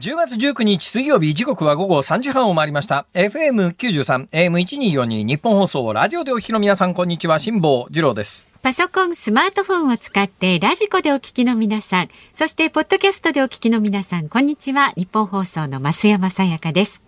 [0.00, 3.04] 10月19日水曜日時刻は午後3時半を回りました。
[3.12, 8.48] FM93、AM1242 日本放送ラジオでお聞きの皆さんこんにちは、辛坊治郎です。
[8.62, 17.02] パソコン、スマートフォンを使ってラジコでお聞きの皆さん、そしてポッドキャストでお聞きの皆さん、こんにちは、ニッポン放送の増山さやかです。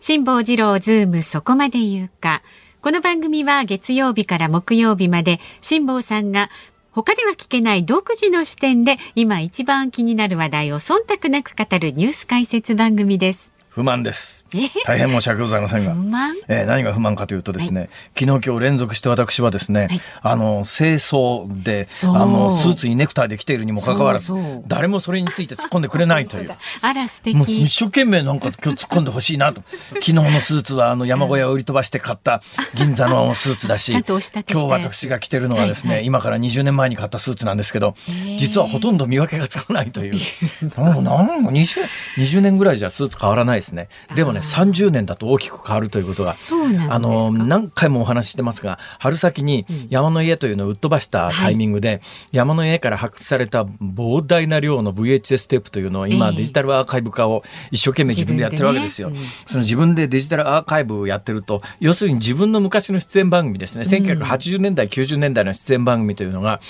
[0.00, 2.42] 辛坊治郎ズームそこまで言うか。
[2.82, 6.50] この番組は月曜日から木曜日まで辛坊さんが
[6.96, 13.55] 他では聞けない独自の視点で今一番気になる話題を忖度なく語るニュース解説番組です。
[13.76, 14.46] 不満です。
[14.86, 15.94] 大変申し訳ございませんが、
[16.48, 24.32] えー、何が不満かというとですね、はい、昨日今日連続して私はですね、はい、あの清掃であのスーツにネクタイで来ているにもかかわらず
[24.66, 26.56] 誰もそれについて突っ込んでくれないという。
[26.80, 29.62] あら素敵もう一生懸命なんか今日突っ込んでほしいなと。
[29.92, 32.42] 昨日のスーツはあの山小屋を売り飛ばして買った
[32.74, 37.94] 銀座のスーツだし今日私が着てるのはですね、はいはい、今から20年前に買ったスーツなんですけど
[38.38, 40.14] 実はほとんど見分けがつかないという。
[40.80, 43.88] もう何 20, 20年ぐらいじゃスーツ変わらないですね。
[44.14, 46.32] でもね30年だと大きく変わるということが
[46.88, 52.00] あの何回もお話ししてますが春先に山の家というのを売っ飛ばしたタイミングで、はい、
[52.32, 59.10] 山の家から発掘された膨大な量の VHS テープというのを今、デジタルアーカイブ化を一生懸命自分でやってるわけですよ。
[59.10, 66.60] ねうん、その自分でデジタルアーカイブをやってると要するに自分の昔の出演番組ですね、1980年代90年代の出演番組というのが、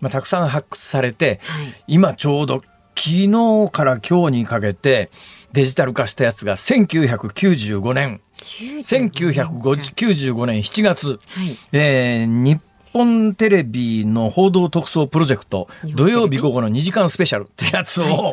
[0.00, 2.62] まあ、たくさん発掘されて、はい、今ちょうど
[2.96, 5.10] 昨日から今日にかけて
[5.54, 8.20] デジタル化したやつが1995年。
[8.42, 10.58] 1995年。
[10.58, 12.60] 7月、はい、えー、日
[12.92, 18.32] 本テレビの報道特捜プロジェクト土曜日午後の2時間スペシャルってやつを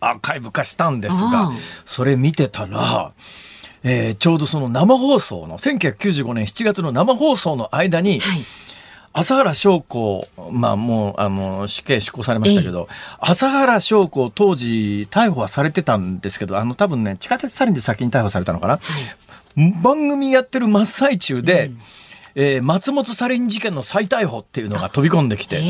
[0.00, 1.52] アーカイブ化したんですが、
[1.86, 3.12] それ見てたら、
[3.82, 8.44] えー、ちょうどその生放送の1995年7月の生放送の間に、はい
[9.18, 12.86] 朝原将子、まあもう、あの、死刑執行されましたけど、
[13.18, 18.74] 朝原将子当時逮捕はされてたんですけど、あの多分ね、地下鉄サリンで先に逮捕されたのかな。
[18.74, 18.80] は
[19.56, 21.80] い、番組やってる真っ最中で、うん。
[22.38, 25.62] えー、松本サリン事件の再逮捕っていうのが飛び込んできて、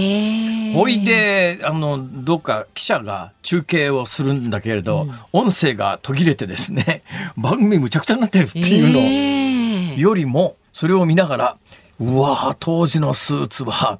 [0.75, 7.03] ほいで、あの、どっか記者が中継をするんだけれど、うん、音声が途切れてですね、
[7.39, 11.57] 番組むちゃくちゃになってるっていうのよりも、それを見ながら、
[11.99, 13.99] うわ当時のスーツは、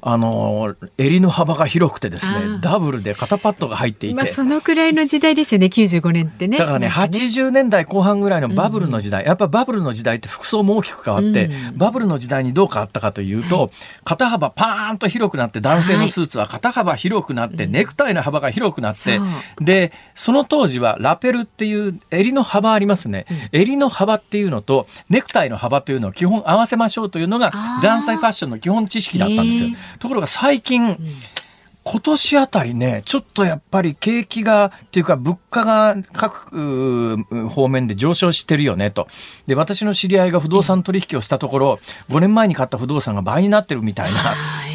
[0.00, 6.58] あの襟の幅が広くてですねダブルで肩パッドが入っていて、まあ、そのくらいの時代ですよね95年ってね。
[6.58, 6.88] だからねね。
[6.88, 13.70] 80年代後半ぐらいのバブルの時代、うん、やっぱバブルの時代って服装も大きく変わって、うん、バブルの時代にどう変わったかというと、はい、
[14.04, 19.22] 肩幅パーンと広くなって男性のスーツは肩幅広くなって、はい、ネクタイの幅が広くなって、う。
[19.62, 27.52] ん、でその当時はラペルっていう襟の幅ありますね、襟の幅っていうのとネクタイの幅というのを基本合わせましょうというのが
[27.82, 29.70] 男性ファッションの基本知識だったんですよ。
[29.98, 30.98] ところが最近、
[31.88, 37.16] 今年あたりね、ちょっとやっぱり景気が、っていうか物価が各
[37.48, 39.06] 方面で上昇してるよねと。
[39.46, 44.18] で、私の知り合いが不動産取引をしたところ、5年前に買った不動産が倍になってるみたいな、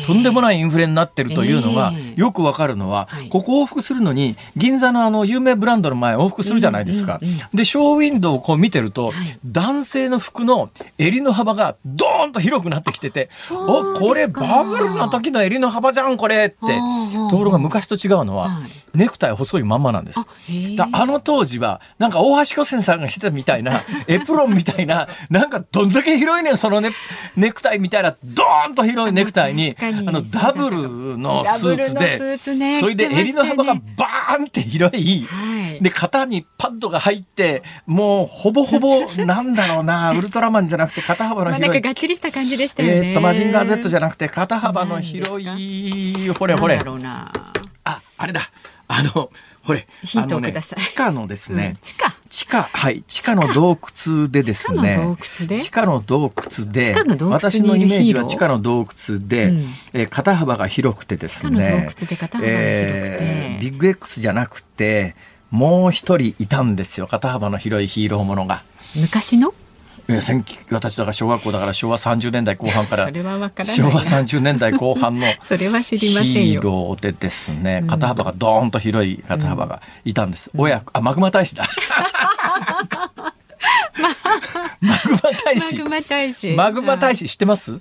[0.05, 7.19] とんでもないインフレになってるというのが、よくわかるのは、ここ往復するのに、銀座のあの有名ブランドの前往復するじゃないですか。
[7.53, 9.11] で、ショーウィンドウをこう見てると、
[9.43, 16.57] 男性の服の襟の幅がドーンと広くなってきてて、お、これバブルの時の襟の幅じゃん、これって。
[17.29, 18.61] ところが昔と違うのは、
[18.93, 20.19] ネクタイ細いまんまなんです。
[20.19, 26.91] ああの当時はなんか大橋巨泉さんがしてたみたいな エプロンみたいななんかどんだけ広いねんそのネ
[27.35, 42.95] ネクタイみたいなドーンと広いネクタイにあのダブルのスーツで、ね、それで襟の幅がバーンって広い、はい、で肩にパッドが入ってもうほぼほぼなんだろうなウルトラマンじゃなくて肩幅の広い、まあ、なんかがっちりした感じでしたよね。
[42.95, 46.79] えー、っとマジンガー Z じゃなくて肩幅の広いほれほれ。
[47.83, 48.49] ああれだ。
[48.87, 49.31] あの
[49.63, 49.87] ほれ
[50.17, 52.13] あのね地下のですね、うん、地下。
[52.29, 55.17] 地下はい地下の洞窟でですね
[55.57, 56.93] 地下の洞窟で？
[57.29, 61.89] 私のイメージは地下の洞窟で、うん、えー、肩幅が広くてですね
[62.41, 65.15] えー、ビッグ X じゃなくて
[65.51, 67.07] もう一人いたんですよ。
[67.07, 68.63] 肩幅の広いヒーローものが。
[68.95, 69.53] 昔の？
[70.71, 73.19] 私だから小学校だから昭和30年代後半から昭
[73.85, 81.67] 和30年代後半の それは知りませんヒーローでですね肩幅がドーンと広い肩幅がいたんです、うん、親あマグマ大使だ。
[84.81, 85.11] マグ
[85.89, 86.55] マ大使。
[86.55, 87.79] マグマ大使知ってます？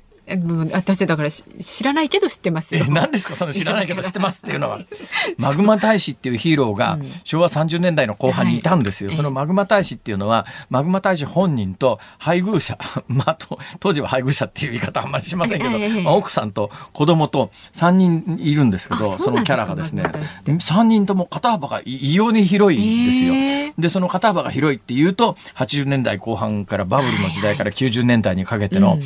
[0.72, 2.84] 私だからし知らないけど知ってますよ。
[2.88, 3.36] え何ですか？
[3.36, 4.80] その知らないけど知ってますっていうのは。
[5.38, 9.16] マグマ大使っていうヒーローが昭和30年代の後半にいたんですよ、はい。
[9.16, 12.78] そのマグマ大使っていうのはマグマ大使本人と配偶者
[13.08, 20.52] まあと当時は配偶者っていう言い方あんまりしませんけど、ええまあ奥さんと子供と3人いるんですけあどそのキャラがですねマグマ大使って。
[20.52, 23.34] 3人とも肩幅が異様に広いんですよ。
[23.78, 29.02] でその肩幅が広いっていうと80年代後半からバブルの時代から90年代にかけての、うん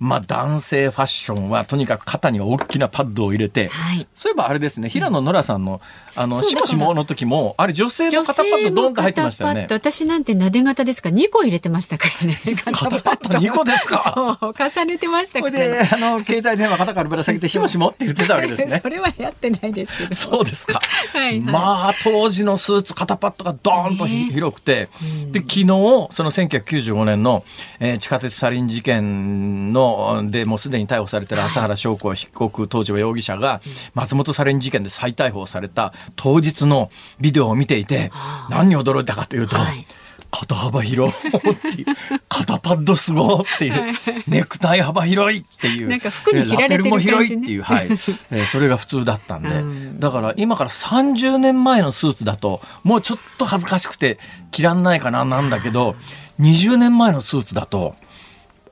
[0.00, 4.06] まあ男性ファッションはとにかく肩に大きなパッドを入れて、はい。
[4.14, 5.80] そういえばあれですね平野ノラさんの
[6.14, 9.66] あのしもしもの時もあれ女性の肩パッドドンと入ってましたよね。
[9.70, 11.10] 私なんてなで型ですか？
[11.10, 12.38] ら2個入れてましたからね。
[12.72, 14.38] 肩パッド 2個ですか？
[14.40, 18.78] 重ねてましたこから、れであの携帯電話肩からぶら下げてしもしもって言ってたわけですね。
[18.82, 20.14] それはやってないですけど。
[20.14, 20.80] そうですか。
[21.12, 21.40] はいはい。
[21.40, 24.32] まあ当時のスーツ肩パッドがドーンとひね。
[24.32, 24.88] 広くて、
[25.32, 27.44] で昨日その1995年の、
[27.80, 29.87] えー地下鉄サリン事件の
[30.30, 33.60] でもうすでに逮捕されてる朝原翔子被告当時は容疑者が
[33.94, 36.90] 松本サリン事件で再逮捕された当日の
[37.20, 38.10] ビデオを見ていて
[38.50, 39.56] 何に驚いたかというと。
[39.56, 39.86] はい。
[40.30, 41.86] 肩幅広っていう
[42.28, 43.94] 肩パッドすごっていう
[44.26, 47.86] ネクタイ幅広いっていうなんか服に着られてるラペルも広いっていう、はい。
[48.30, 50.00] えーそれが普通だったんで、うん。
[50.00, 54.18] だから今から30年前のスーツだともうちょっと恥ずかしくて
[54.50, 55.96] 着らんないかななんだけど
[56.40, 57.94] 20年前のスーツだと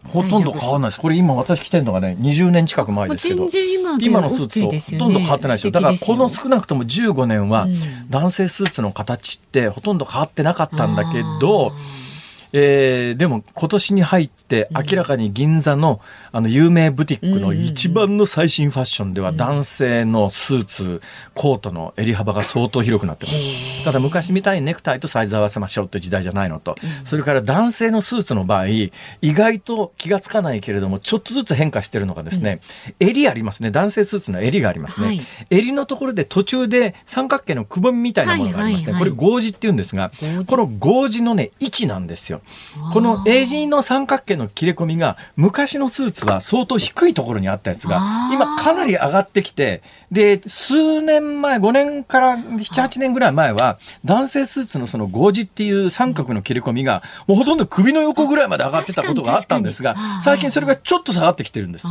[0.07, 1.01] ほとんど変わらないです。
[1.01, 3.49] これ今私着てるのがね20年近く前ですけど。
[3.49, 7.79] 今で今のスーツとほとんど変わってないですよだからこの少なくとも15年はうん。
[8.09, 11.73] 男性スーツの形ってほとんど変わってなかったんだけど、
[12.59, 16.01] えーでも今年に入って明らかに銀座の
[16.33, 21.03] あの有名ブティックの一番の最新ファッションでは男性のスーツ
[21.35, 23.85] コートの襟幅が相当広くなってます。
[23.85, 28.91] ただ昔みたいにネクタイとサイズ合わせましょうっていう時代じゃないのと、それから男性のスーツの場合意
[29.23, 32.61] 外と気がつかないけれどもちょっとずつ変化してるのがですね、
[33.01, 33.71] 襟ありますね。
[33.71, 35.21] 男性スーツの襟がありますね、はい。
[35.51, 40.13] 襟のところで途中で三角形のくぼみみたいなものがありますね、これ合字って言うんですが
[40.47, 42.41] この合字のね位置なんですよ
[42.93, 61.87] この襟の三角形の切れ込みが昔のスーツは相当低いところにあったやつが今かなり上がってきてで数年前5年から78年ぐらい前は男性スーツのその合字っていう三角の切れ込みがもうほとんど首の横ぐらいまで上がってたことがあったんですが最近それがちょっと下がってきてるんです。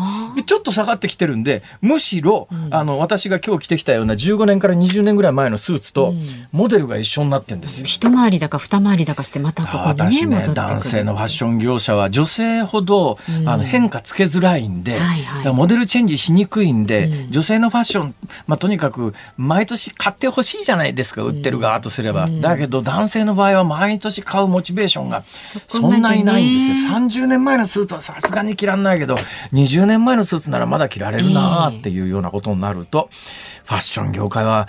[0.45, 6.13] ちょっと下がってきてるんでむしろ、あの私が今日着てきたような15年から20年ぐらい前のスーツと
[6.51, 7.85] モデルが一緒になってるんですよ。
[7.85, 15.53] 一回りだか二回りだかしてまたここねね男性のファッション業者は女性ほど、あの変化つけづらいんで、はいはい。
[15.53, 17.31] モデルチェンジしにくいんで、うん。
[17.31, 18.15] 女性のファッション、
[18.47, 26.95] まあ、とにかく毎年買ってほしいじゃないですか売ってる側とすれば、だけど男性の場合は毎年買うモチベーションがそんなにないんですよ。
[26.95, 29.15] 30年前のスーツはさすがに着らんないけど
[29.53, 33.09] 20年前のスーツならまだ着られるなっていうようなことになると、
[33.65, 34.67] ファッション業界は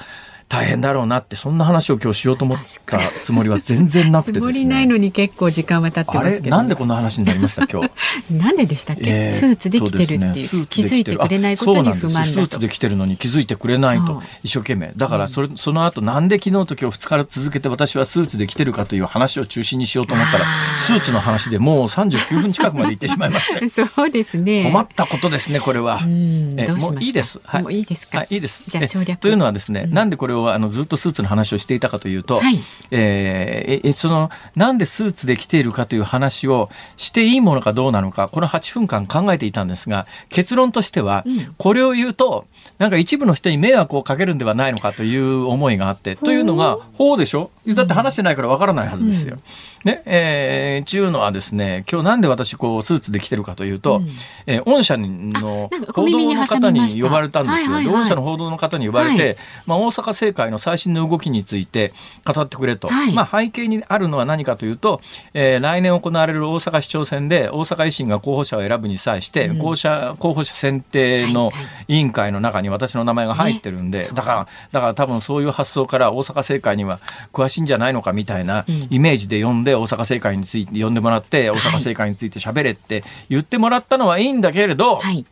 [0.48, 4.52] 大変だろうなってそんな話を今日しようと思ったつもりは全然なくてですね。
[4.52, 7.82] つもりないのに結構時間は経ってますけどなんでこんな話になりました今
[8.28, 8.32] 日？
[8.34, 10.20] なんででしたっけ、えースーツできてるっていう
[10.60, 14.22] ね気づいてくれないことに不あそうなんですスー満だとツで来てるのに気づいてくれないと。
[14.44, 14.92] 一生懸命。
[14.96, 20.44] だからそれ、その後なんで昨日と今日2日続けて私はスーツで来てるかという話を中心にしようと思ったら
[20.78, 23.68] スーツの話でもう 39分近くまで行ってしまいまして。
[23.68, 24.62] そうですね。
[24.64, 26.02] 困ったことですねこれは。
[26.04, 26.54] うん。
[26.58, 27.40] えどうしますかもういいです。
[27.44, 28.18] はい、もういいですか？
[28.18, 28.62] はい、いいです。
[28.68, 29.10] じゃあ省略。
[29.10, 32.60] えというのはですね、なんでこれをあのずっとスーツの話をしていたかというと、はい。
[32.90, 41.54] えーえそのなんでスーツで着ているかという話をしていいものかどうなのかこの8分間考えていたんですが結論としては、うん。
[41.58, 42.46] これを言うと
[42.78, 47.50] なんか一部の人に迷惑をかけるんではないのかという思いがあってというのが法でしょ？
[47.68, 49.38] だって話してないからわからないはずですよ。
[49.84, 54.08] ねえー、ちゅうのはですね今日なんで私こうスーツで着てるかというと、うん。
[54.46, 57.56] えー御社の報道の方に呼ばれたんですよ。
[57.56, 59.36] はいはいはいで御社の報道の方に呼ばれて、はい。
[59.66, 61.92] まあ、大阪政界の最新の動きについて
[62.24, 63.12] 語ってくれと、はい。
[63.12, 65.00] まあ、背景にあるのは何かというと、
[65.34, 71.50] えー来年行われる大阪市長選で大阪維新が候補者を選ぶに際して、候補者候補者選定の
[71.88, 74.08] 委員会の中に私の名前が入ってるんで、ね。
[74.14, 77.00] だからだから多分そういう発想から大阪政界には
[77.32, 85.26] 詳しいんじゃないのかみたいなイメージで呼んで大阪政界について呼んでもらって大阪政界について喋れって言ってもらったのはいいんだけれど、はい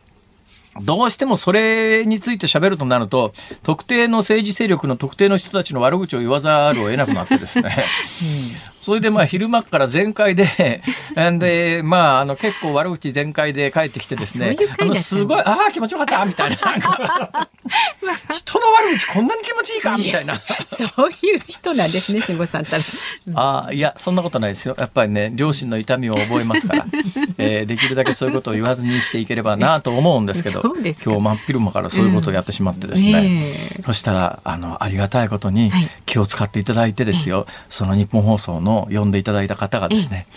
[0.81, 7.85] どうしてもそれについて喋るとなると、特定の政治勢力の特定の人たちの悪口を言わざるを得なくなってですね、
[8.85, 10.45] それでまあ昼間から全開で、
[11.39, 14.93] で、まあ、あの結構悪口全開で帰ってきてですね、あの？
[14.93, 16.55] すごい、ああ、気持ちよかったみたいな。
[18.31, 20.39] 人の悪口こんなに気持ちいいかみたいな。
[20.69, 22.65] そういう人なんですね、辛坊さん。
[22.65, 22.83] たら。
[23.33, 24.75] ああ、いや、そんなことないですよ。
[24.77, 26.85] やっぱりね、両親の痛みを覚えますから、
[27.39, 33.21] えー、できるだけそういうことを言わずに生きていければなと思うんですけど、今日真っ昼間からそういうことをやってしまってですね、うんえ。
[33.79, 35.71] ー、そしたら、あの、ありがたいことに
[36.05, 40.27] 気を使っていただいてですよ、はい、その日本放送の呼んでいただいた方がですね、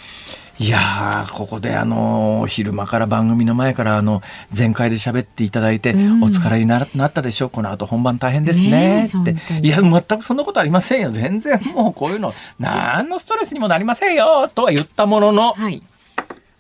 [0.59, 5.95] いやここであの昼間から番組の前からあの全開で喋っていただいて、お
[6.27, 7.51] 疲れになったでしょう。
[7.51, 9.07] この後本番大変ですね。
[9.07, 9.37] って。
[9.63, 11.11] いや全くそんなことありませんよ。
[11.11, 14.51] 全然もうこういうの何のストレスにもなりませんよ。
[14.53, 15.83] とは言ったものの、はい、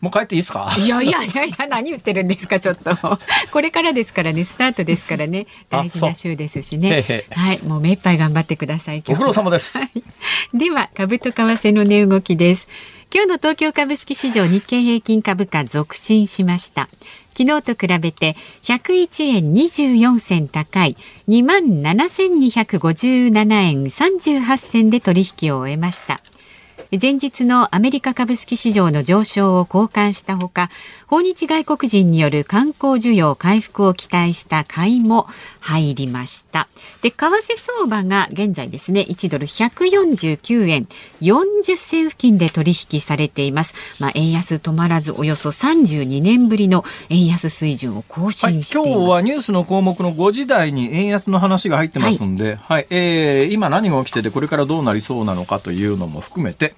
[0.00, 0.72] もう帰っていいですか？
[0.78, 2.96] いやいやいやいや何言ってるんですかちょっと。
[3.50, 5.46] これからですからねスタートですからね。
[5.70, 7.24] 大事な週ですしね。
[7.30, 7.62] はい。
[7.64, 9.78] もう目いっぱい頑張ってくださいご苦労様です、
[10.54, 12.68] では株と為替の値動きです。
[13.12, 16.88] 今日の東京株式市場日経平均株価続伸しました。
[17.36, 20.96] 昨日と比べて101円24銭高い
[21.28, 26.20] 2万7257円38銭で取引を終えました
[26.90, 30.70] 前日のアメリカ株式市場の上昇を好感したほか
[31.06, 35.26] 訪日外国人による観光需要回復を期待した買いも
[35.60, 36.66] 入りました。
[37.02, 40.88] で為替相場が現在ですね1ドル149円
[41.20, 43.74] 40銭付近で取引されています。
[44.00, 56.72] まあ円安止まらずおよそ32年ぶりの円安水準を更新しています、はい、今日はニュースの項目の5時台に円安の話が入ってますんで、はい、はい、えー、今何が起きててこれからどうなりそうなのかというのも含めて、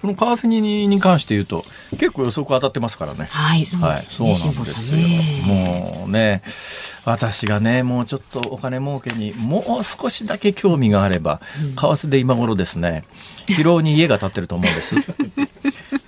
[0.00, 3.26] この為替にに関して言うと結構予測当たってますからね。
[3.30, 4.98] はい、はい、そうなんですよ。
[5.46, 6.42] もうね、
[7.04, 11.40] 私がね、もうちょっとお金儲けにもう少しだけ興味があれば、
[11.76, 13.04] 為替で今頃ですね、
[13.46, 14.94] 疲労に家が建ってると思うんです。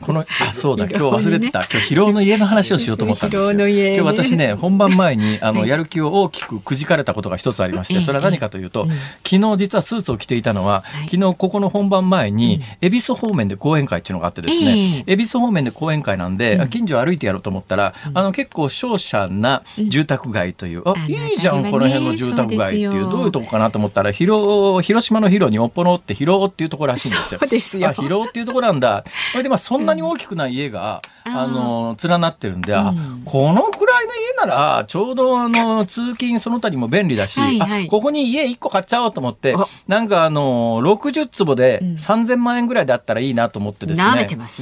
[0.03, 3.53] このあそうだ今日忘れてた、今日疲労の家の話をしようと思ったんですよ。
[3.53, 8.87] 今日私ね本番前にあのやる気を大きくくじかれたことが一つありまして、それは何かというと、
[9.25, 27.41] 昨日実はスーツを着ていたのは、昨日ここの本番前に恵比寿方面で講演会っていうのがあってですね、恵比寿方面で講演会なんで、近所歩いてやろうと思ったら、あの結構商社な住宅街という、あいいじゃんこの辺の住宅街っていうどういうとこかなと思ったら広広島の広におっぽろって広っていうところらしいんですよ。
[27.41, 27.89] そうですよ。
[27.89, 29.05] あ広っていうところなんだ。
[29.33, 32.93] それでまあそんなに大きくない家が、あの連なってるんで、あ
[33.25, 37.41] このくらいの家ならちょうどあの通勤その他にも便利だし、
[37.89, 39.55] ここに家1個買っちゃおうと思って
[39.87, 44.05] なんかあの60坪で3000万円ぐらいだったらいいなと思ってですね、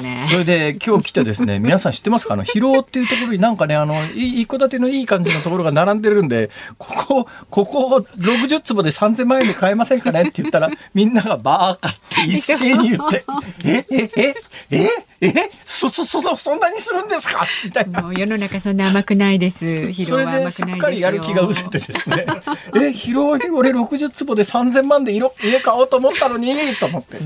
[0.03, 2.35] ね、それで今日来てですね 皆さん知ってますか？
[2.35, 10.23] あの広尾っていうところになんかねあの一戸建てのいい感じのところが並んでるんでここここ60坪で3000万円で買えませんかね？
[10.23, 13.25] って言ったらみんながバーカって一斉に言って
[13.65, 14.35] えええ
[14.71, 15.51] ええ？
[15.67, 17.47] そそそそんなにするんですか？
[17.65, 18.11] みたいな。
[18.17, 19.93] 世の中そんな甘くないです。
[20.05, 22.27] それですっかりやる気が失せてですね。
[22.75, 27.19] え、広い俺60坪で3000万で色家買おうと思ったのにと思って。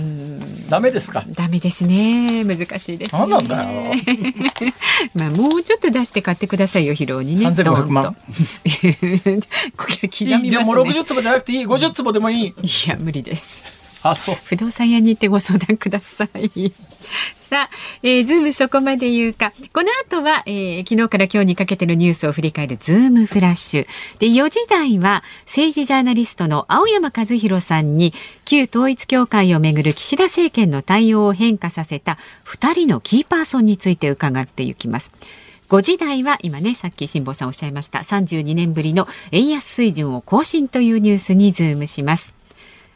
[0.68, 1.24] ダメですか？
[1.28, 2.44] ダメですね。
[2.44, 3.26] 難しいです、ね。
[3.26, 3.92] なんだよ。
[5.14, 7.42] まあもうちょっと出して買ってくださいよ広にね。
[7.44, 8.14] 三千五百万。
[9.76, 10.50] これ刻みますね。
[10.50, 12.46] じゃあもう60坪じゃなくていい50坪でもいい。
[12.48, 12.52] い
[12.88, 13.64] や無理です。
[14.04, 14.34] あそう。
[14.44, 16.72] 不動産屋に行ってご相談ください。
[17.40, 17.70] さあ、
[18.02, 19.54] えー、ズームそこまで言うか。
[19.72, 23.86] この後は、えー、昨日から今日にかけてのニュースを振り返るズームフラッシュ。
[24.18, 28.12] で4時台は政治ジャーナリストの青山和弘さんに
[28.44, 35.12] 旧統一教会をめぐる岸田政権の対応を変化させた2人のキーパーソンについて伺っていきます。
[35.70, 42.43] 5時台は今ねさっき辛坊さんおっしゃいました32年ぶりの円安水準を更新というニュースにズームします。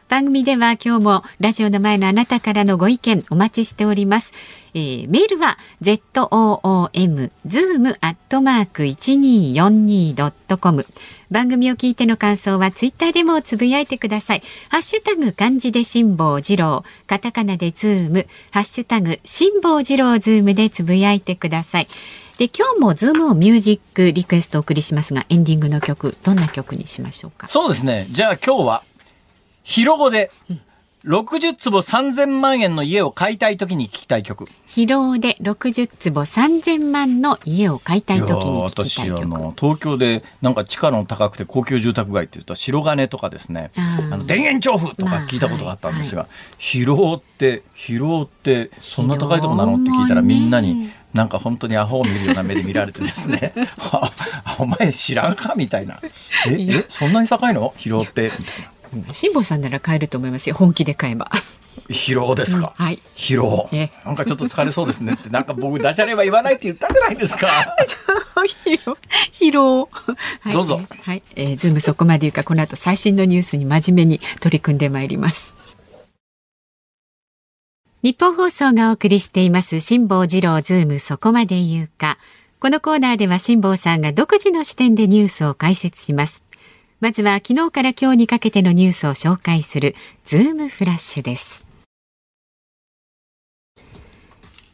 [0.08, 4.32] 番組では今日もラジオの前のあなたからのご意見お待ちしております。
[4.72, 10.86] えー、メールは zoom zoom アットマーク一二四二ドットコム。
[11.30, 14.42] 番組を聞いての感想はツイッターでもつぶやいてください。
[14.70, 21.88] ハッシュタグ漢字で辛坊治郎、カタカナでズーム、ハッシュタグ辛坊治郎ズームでつぶやいてください。
[22.38, 27.46] で今日もズームをミュージックリクエストお送りしますがエンディングの曲どんな曲にしましょうか？
[27.48, 28.06] そうですね。
[28.10, 28.82] じゃあ今日は
[29.68, 30.30] 広尾で、
[31.04, 34.46] 60坪3000万円の家を買いたい時に聞きたい曲。
[34.66, 39.14] 広尾で60坪3000万の家を買いたい時に聞きたい曲。
[39.18, 50.96] 私あの東京でなんか地価の高くて高級住宅街っていうと白金とかですね、あの田園調布とか聞いたことがあったんですが、はいはい、広尾って広尾ってそんな高いとこなのって聞いたらみんなに。
[51.14, 53.54] なんか本当にアホを見るような目で見られてですね。
[54.60, 56.00] お前知らんかみたいな。
[56.46, 57.72] ええそんなに高いの？
[57.78, 58.30] 広尾って。
[58.38, 58.70] みたいな
[59.12, 61.30] 辛坊さんなら買えると思いますよ本気で買えば。
[61.88, 63.00] 疲労ですか、うんはい。
[63.16, 63.68] 広尾。
[63.72, 67.74] えなんかちょっと疲れそうですねってなんか僕ダジャレは言わないって言ったじゃないですか。
[68.36, 68.96] 広 尾
[69.32, 69.88] 広尾、
[70.40, 70.52] はい。
[70.52, 70.80] どうぞ。
[71.02, 75.54] はい、えー、ズームそこまで言うかこの後最新のニュースに真面目に取り組んでまいります。
[78.02, 82.18] ニッポン放送がお送りしています辛坊治郎ズームそこまで言うか。
[82.60, 86.42] このコーナーでは辛坊さんが独自の視点でニュースを解説します
[87.00, 91.64] まずは昨日から今日にかけてのニュースを紹介するズームフラッシュです。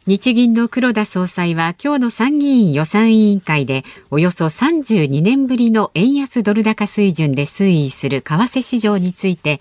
[0.07, 9.59] 日銀の黒田総裁は今日の参議院予算委員会でおよそ32年ぶりの円安ドル高水準で推移する為替市場について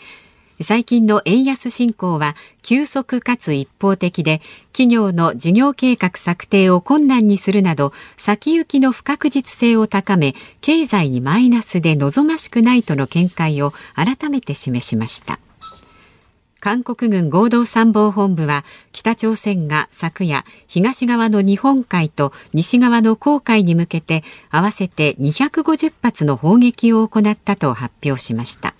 [0.60, 4.40] 最近の円安進行は急速かつ一方的で
[4.72, 15.40] 企業の事業計画策定を困難にするなど先行きの不確実性を高め経済にマイナスで望ましくないとの見解を改めて示しました。
[16.60, 28.74] 韓国軍合同参謀本部は北朝鮮が昨夜東側の日本海と西側の黄海に向けて合わせて250発の砲撃を行ったと発表しました。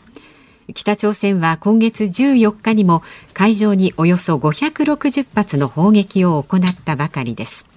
[0.73, 3.03] 北朝鮮は今月14日にも
[3.35, 7.69] 海上におよそ560発の砲撃を行ったばかりです。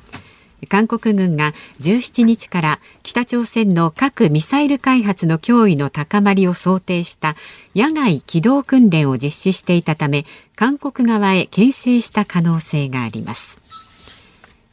[0.70, 7.36] 韓国軍が17日から北朝鮮の核・ミサイル開発の脅威の高まりを想定した
[7.76, 10.26] 野外機動訓練を実施していたため
[10.56, 13.60] 韓国側へ牽制した可能性があります。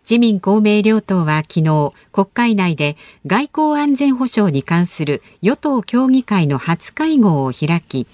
[0.04, 2.96] 自民公明両党は昨日国会内で
[3.26, 8.06] 外交安全保障に関する与党協議会の初会合を開き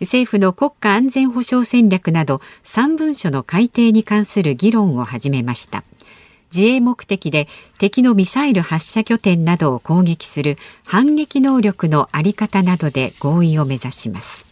[0.00, 5.84] 政府の国家安全保障戦略など3文書の改定に関する議論を始めました。
[6.54, 7.48] 自衛目的で
[7.78, 14.45] 敵のミサイル発射拠点などを攻撃する反撃能力のあり方などで合意を目指します。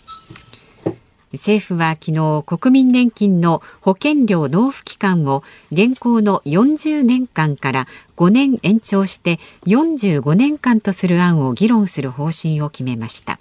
[1.34, 7.86] 政府は昨日国民年金の保険料納付期間を現行の40年間から
[8.16, 13.38] 5年延長して45年間とする案を議論する方針を決めました。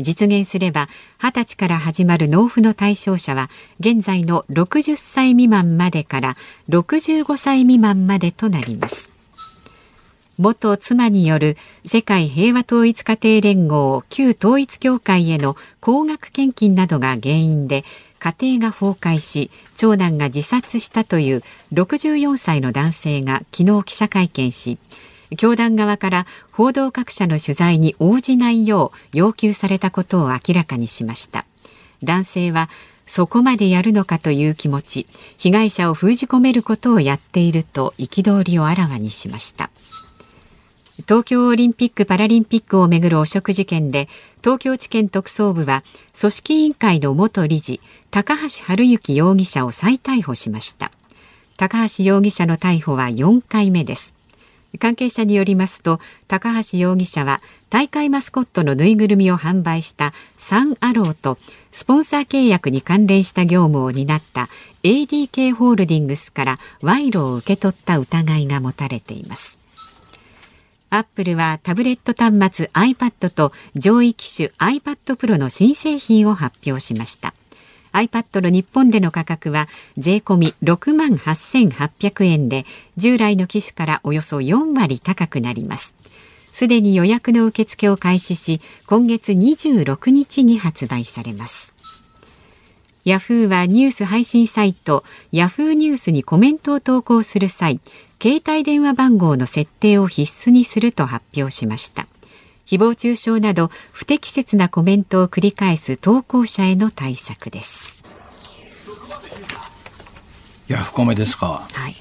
[0.00, 0.88] 実現すれば
[1.20, 3.48] 20歳から始まる納付の対象者は
[3.78, 6.34] 現在の60歳未満までから
[6.68, 9.13] 65歳未満までとなります。
[10.38, 17.84] 元妻による世界平和統一家庭連合旧統一教会への高額献金などが原因で
[18.18, 24.78] 家庭が崩壊し長男が自殺したという64歳の男性が昨日記者会見し
[25.36, 31.44] 教団側から報道各社の取材に応じないよう要求されたことを明らかにしました。
[32.02, 32.68] 男性は
[33.06, 39.70] そこまでやるのかという気持ち被害者を封じ込めることをやっていると憤りをあらわにしました。
[41.02, 44.08] 東京オリンピック・パラリンピックをめぐる汚職事件で
[44.44, 45.82] 東京地検特捜部は
[46.18, 47.80] 組織委員会の元理事
[48.12, 50.92] 高橋治之容疑者を再逮捕しました。
[51.56, 54.14] 高橋容疑者の逮捕は4回目です。
[54.78, 61.38] 関係者によりますと高橋容疑者は大会マスコットのぬいぐるみを販売したサン・アローと
[61.72, 64.48] スポンサー契約に関連した業務を担った
[64.84, 69.63] ADK ホールディングスから賄賂を受け取った疑いが持たれています。
[70.96, 77.34] アップルはタブレット端末 iPad と上位機種 iPad Pro の新製品を発表しました。
[77.92, 82.64] iPad の日本での価格は税込み6万8800円で
[82.96, 85.94] 従来の機種からおよそ4割高くなります。
[86.52, 91.74] すでに予約の受付を開始し今月26日に発売されます。
[93.04, 97.80] ヤフーはニュース配信サイトヤフーニュースにコメントを投稿する際
[98.20, 102.06] 携帯電話番号の設定を必須にすると発表しました。
[102.66, 108.02] 誹謗中傷など不適切なコメントを繰り返す投稿者への対策です。
[110.68, 111.66] ヤフコメですか。
[111.72, 111.94] はい。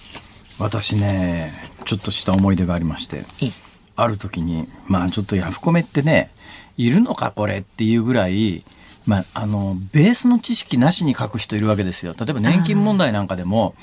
[0.59, 1.51] 私ね
[1.85, 3.25] ちょっとした思い出がありまして。
[3.41, 3.51] え
[3.95, 6.31] ある時にまあちょっとヤフコメってね
[6.77, 8.63] いるのかこれっていうぐらい
[9.05, 12.15] まあ、あのベースの知識なしに書く人いるわけですよ。
[12.17, 13.75] 例えば年金問題なんかでも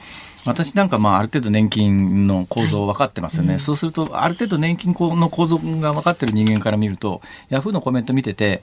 [0.47, 8.63] 私なんかまあある程度年金の構造分かってますよね、はいうん、そうするとある程度年金の構造が分かってる人間から見るとヤフーのコメント見てて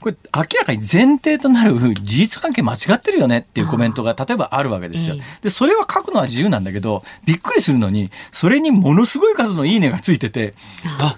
[0.00, 5.16] これ明らかに前提となる事実関係間違ってるよねっていうコメントが例えばあるわけですよ。
[5.40, 10.52] でそれは書くのは自由なんだけどびっくりするのにそれにものすごい数の「いいね」がついてて
[10.98, 11.16] あ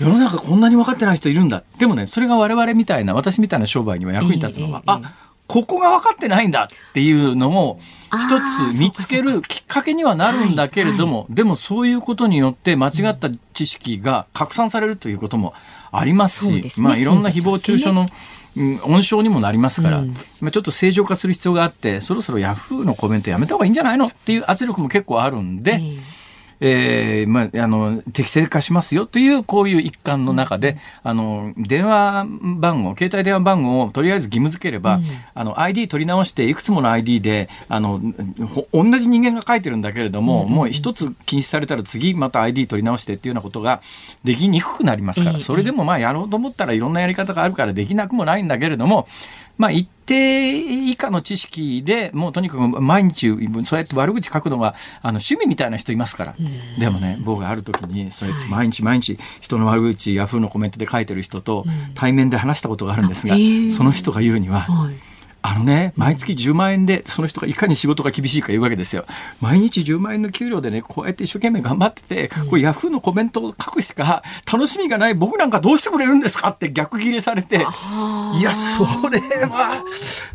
[0.00, 1.64] 世の中こんなに分かってない人いるんだ。
[1.78, 5.00] でもねそれが我々みたいな私みたいな商売には役に立つのは、あ
[5.48, 7.80] ここが分かってないんだっていうのを
[8.12, 15.54] 一つ見つけるきっかけにはなるんだけれども、でもそういうことによって間違った知識が拡散されるということも
[15.92, 18.08] ありますし、まあいろんな誹謗中傷の
[18.56, 20.02] うん温床にもなりますから、
[20.40, 25.72] まあちょっと正常化する必要があってそろそろヤフーのコメントやめた方がいいんじゃないのっていう圧力も結構あるんで。
[25.72, 26.17] ええ
[26.60, 32.26] えーまあ、あの適正化しますよというこういう一環の中で、あの電話
[32.58, 35.00] 番号携帯電話番号をとりあえず義務付ければ、
[35.34, 38.00] あの ID 取り直していくつもの ID であの
[38.46, 43.80] ほ同じ人間が書いてるんだけれども、もう一つ禁止されたら次また ID 取り直してっていうようなことが
[44.24, 45.40] できにくくなりますから、ええ。
[45.40, 49.06] それでもまあやろうと思ったらいろんなやり方があるからできなくもないんだけれども、
[49.58, 53.28] まあ、一定以下の知識でもうとにかく毎日
[53.64, 56.34] そうやって悪口書くのがあの趣味みたいな人いますから、
[56.78, 63.34] でもね僕がある時にそうやって毎日毎日人の悪口ヤフーのコメントで書いてる人と対面で話したことがあるんですが、
[63.70, 65.07] その人が言うには、はい
[65.40, 69.06] あのね、毎月10万円で、その人がいかに仕事が厳しいか言うわけですよ。
[69.40, 79.84] 毎日10万円の給料でね、こうやって一生懸命頑張ってて、これヤフーのコメントを書くしか楽しみがない僕なんかどうしてくれるんですかって逆ギレされて、いや、それは、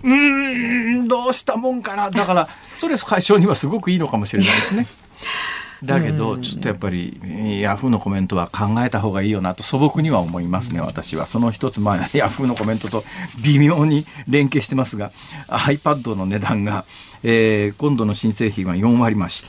[0.03, 2.09] うーん、どうしたもんかな。
[2.09, 4.87] だから、ストレス解消にはすごくいいのかもしれないですね。
[5.83, 7.19] だけど、ちょっとやっぱり、
[7.61, 11.25] ヤフーのコメントは考えた方がいいよなと素朴には思いますね、私は。
[11.25, 13.03] その一つ前、 ヤフーのコメントと
[13.43, 15.11] 微妙に連携してますが、
[15.49, 16.85] iPad の値段が、
[17.23, 19.43] えー今度の新製品は4割増し。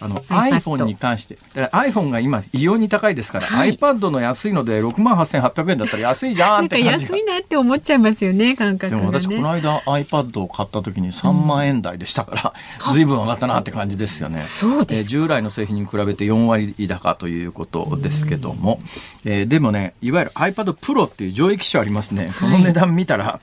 [0.00, 1.38] あの iPhone に関して。
[1.54, 3.76] iPhone が今異様に高いですから、はい。
[3.76, 6.92] iPad の安いので6万8800円だったら 安いじゃなんって感じが。
[6.92, 9.02] 安いなって思っちゃいますよね感覚がね。
[9.02, 14.40] でも私この間 iPad を買った時に3万円台でしたから、随分上がったなって感じですよね。
[14.40, 15.16] そうですか。
[15.16, 18.80] えー従来の製品に比べて4割高ということですけども、
[19.24, 23.38] えーでもねいわゆる iPad Pro っていう上位機種ありますね、この値段見たら、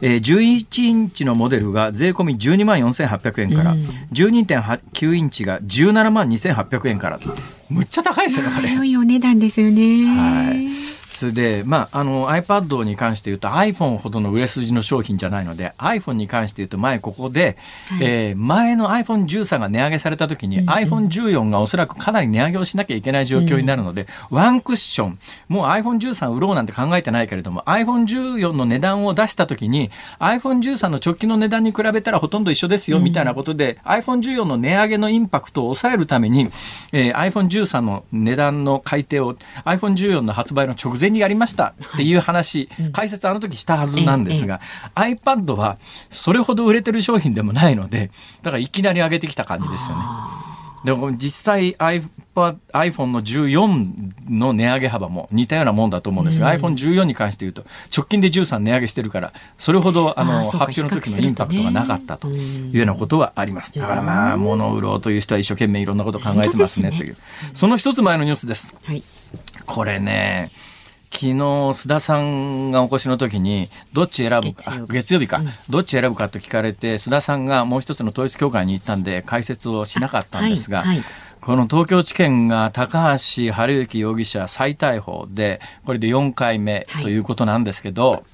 [0.00, 3.74] えー11インチのモデルが税込み12万4800円から、
[4.12, 7.20] 12.9インチが17万2800円から
[7.68, 8.72] むっちゃ高いですよねこれ。
[8.72, 11.03] 良いお値段ですよねはい。
[11.32, 17.56] で、まあ、あの iPad に関して言うと iPhone ほどの売れ筋の商品じゃないので iPhone に関して言うと前ここで、
[18.00, 36.48] えー前の iPhone13 が値上げされた時に、iPhone14 がおそらくかなり値上げをしなきゃいけない状況になるので、ワンクッションもう iPhone13 売ろうなんて考えてないけれども iPhone14 の値段を出した時に iPhone13 の直近の値段に比べたらほとんど一緒ですよみたいなことで、iPhone14 の値上げのインパクトを抑えるために、
[36.92, 44.60] えー iPhone13 の値段の改定を iPhone14 の発売の直前にやりましたっていう話、解説あの時したはずなんですが、
[44.94, 45.78] iPad は
[46.10, 48.10] それほど売れてる商品でもないので
[48.42, 50.02] だからいきなり上げてきた感じですよね。
[50.84, 57.64] でも実際 iPhone の14の値上げ幅も似たようなもんだと思うんですが、iPhone14 に関して言うと
[57.96, 63.72] 直近で13値上げしてるからそれほどあの発表の時のインパクトがなかったというようなことはあります。
[63.72, 67.16] だからまあ物を売ろうという人は一生懸命いろんなことを考えてますねという。
[67.54, 68.70] その一つ前のニュースです。
[68.84, 69.02] はい。
[69.64, 70.50] これね
[71.14, 75.28] 昨日須田さんがお越しの時にどっち選ぶか月曜日。
[75.28, 81.04] か、どっち選ぶかと聞かれて須田さんがもう一つの統一教会に行ったんで解説をしなかったんですが、はいはい。
[81.40, 88.24] この東京地検が高橋治之容疑者再逮捕でこれで4回目ということなんですけど、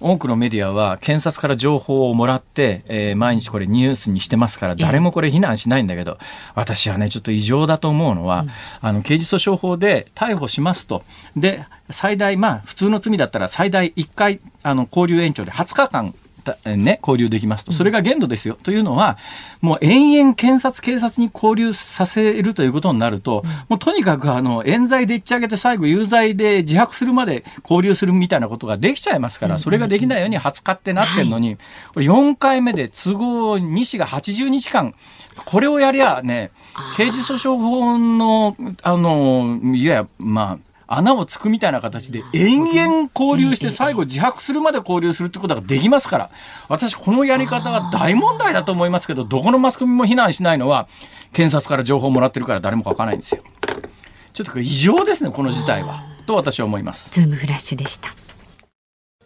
[0.00, 6.18] 多くのメディアは検察から情報をもらって、えー毎日これニュースにしてますから誰もこれ非難しないんだけど、
[6.54, 8.44] 私はねちょっと異常だと思うのは、
[8.80, 11.02] あの刑事訴訟法で逮捕しますと。
[11.36, 16.27] で最大まあ普通の罪だったら最大1回あの交留延長で20日間だ
[16.64, 17.72] ね、交留できますと。
[17.72, 18.56] それが限度ですよ。
[18.62, 19.18] というのは、
[19.60, 31.56] もう延々検察、警察に交留させるということになると、もうとにかくあの、冤罪でっち上げて最後有罪で自白するまで交留するみたいなことができちゃいますから、それができないように20日ってなってんのに、
[31.92, 34.94] これ4回目で都合2氏が80日間、
[35.44, 36.50] これをやりゃね、
[36.96, 46.30] 刑事訴訟法の、あの、いやや、まあ、穴をつくみたいな形で延々交流して最後自白するまで交流するってことができますから
[46.68, 50.88] 私このやり方が大問題だと思いますけどどこのマスコミも非難しないのは
[51.32, 53.42] 検察から情報をもらってるから誰も書かないんですよ。
[54.32, 57.10] ちょっと異常ですねこの事態はと私は思います。
[57.10, 58.08] ズームフラッシュでした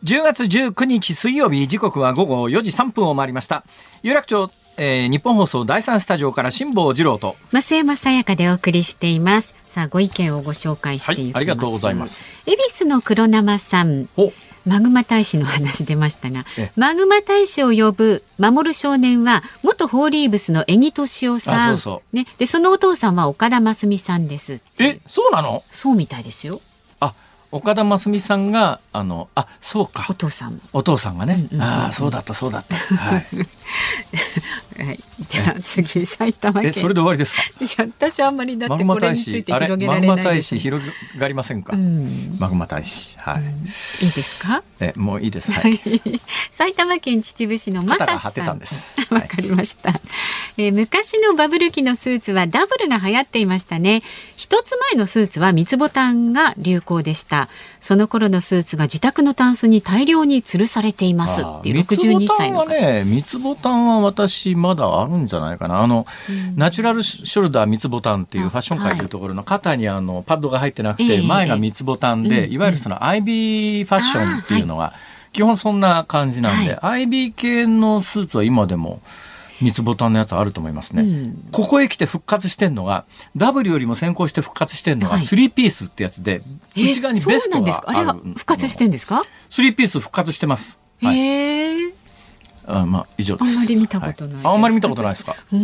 [0.04, 3.64] 10月19日水曜日時刻は午後4時3分を回りました
[4.02, 7.36] 有楽町、えー日本放送第三スタジオから辛坊治郎と。
[7.50, 9.54] 増山さやかでお送りしています。
[9.66, 12.24] さあご意見をご紹介していきます、はいありがとうございます。
[12.46, 14.08] 恵比寿の黒生さん。
[14.16, 14.32] お
[14.64, 16.72] マグマ大使の話出ましたがええ。
[16.76, 21.54] マグマ大使を呼ぶ守る少年は元フォーリーブスの江木敏夫さん。
[21.54, 24.62] あそうそね、でそのお父さんは岡田真澄さんです。
[24.78, 25.62] えそうなの？
[25.70, 26.60] そうみたいですよ。
[27.00, 27.12] あ
[27.50, 30.60] 岡田真澄さんがあのあそうおか父さんも。
[30.72, 32.76] お父さんがね、うんうんうんああそうだったそうだった。
[32.76, 33.26] はい
[34.84, 36.70] はい、じゃゃあ次埼玉県。
[36.70, 37.42] えそれで終わりですか？
[37.60, 40.84] いや私はあんまりだっマグマてこれについて広げらマグマ大れないです使広
[41.18, 42.36] がりませんか、うん。
[42.38, 44.62] マグマ大使はい、いいですか？
[44.80, 45.52] えもういいです。
[45.52, 45.74] ははい。
[45.74, 48.60] い埼玉県秩父市のマサさん。
[49.10, 49.90] わかりました、
[50.56, 54.02] えー昔のバブル期のスーツはダブルが流行っていましたね。
[54.36, 57.48] 一つ前のスーツは三つボタンが流行でした。
[57.80, 61.42] その頃のスーツが自宅のタンスに大量に吊るされています。
[61.42, 65.80] っていう三つボ62タンは歳の方、ね三つボタンは私まだあるんじゃないかな。
[65.82, 66.06] あの、
[66.56, 74.92] ナチュラルショルダー三つボタンっていうファッション界というところの肩にあのパッドが入ってなくて、ええ前が三つボタンで、うんいわゆるその IB ファッションっていうのが
[75.32, 79.00] 基本そんな感じなんで、IB 系のスーツは今でも
[79.60, 81.02] 三つボタンのやつあると思いますね。
[81.02, 81.48] うん。
[81.52, 83.04] ここへ来て復活してんのが
[83.36, 85.22] W よりも先行して復活してんのがはい。
[85.22, 86.42] 3ピースってやつで、
[86.76, 88.00] え内側にベストそうなんですがあるか？
[88.00, 90.78] あれは復活してんですか、3ピース復活してます。
[91.00, 91.18] はい。
[91.18, 91.94] へえ
[92.66, 93.50] あまあ以上です。
[93.50, 95.36] あんまり見たことないはああんまり見たことないですか？
[95.52, 95.56] え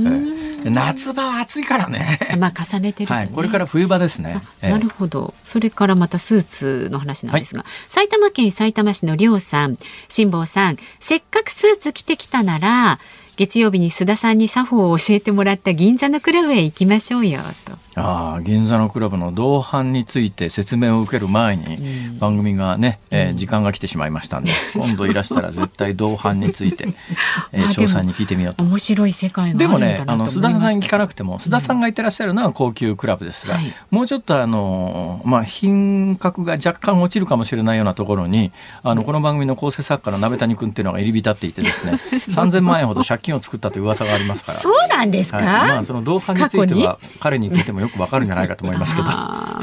[0.60, 2.18] えで夏場は暑いからね。
[2.38, 4.40] まあ重ねてると、ねはい、これから冬場ですね。
[4.62, 5.34] ええなるほど。
[5.44, 9.76] それからまたスーツの話なんですが、埼玉県埼玉市のりょうさん、
[10.08, 12.98] 辛坊さん、せっかくスーツ着てきたなら、
[13.38, 17.78] 月曜日に須田さんに作法を教えてもらった銀座のクラブへ行きましょうよと。
[17.94, 26.88] ああ銀座のクラブの同伴について説明を受ける前に番組がね、えー時間が来てしまいましたんで、 今度いらしたら絶対同伴について、
[27.52, 28.64] えー、詳細に聞いてみようと。
[28.64, 33.72] 面白い世界でもねあの須田さんに聞かなくても須田さんがいってらっしゃるのは高級クラブですが、はい。
[33.90, 38.50] もうちょっとあの、まあ、品格が若干落ちるかもしれないようなところに
[38.82, 44.58] あのこの番組の構成作家の鍋谷君っていうのが入り浸っていてですね 3000万円ほど借金を作ったという噂がありますから。
[44.58, 49.08] そうなんですか、はい、まあその同伴については彼に聞いてもよくわかるんじゃないかと思いますけど。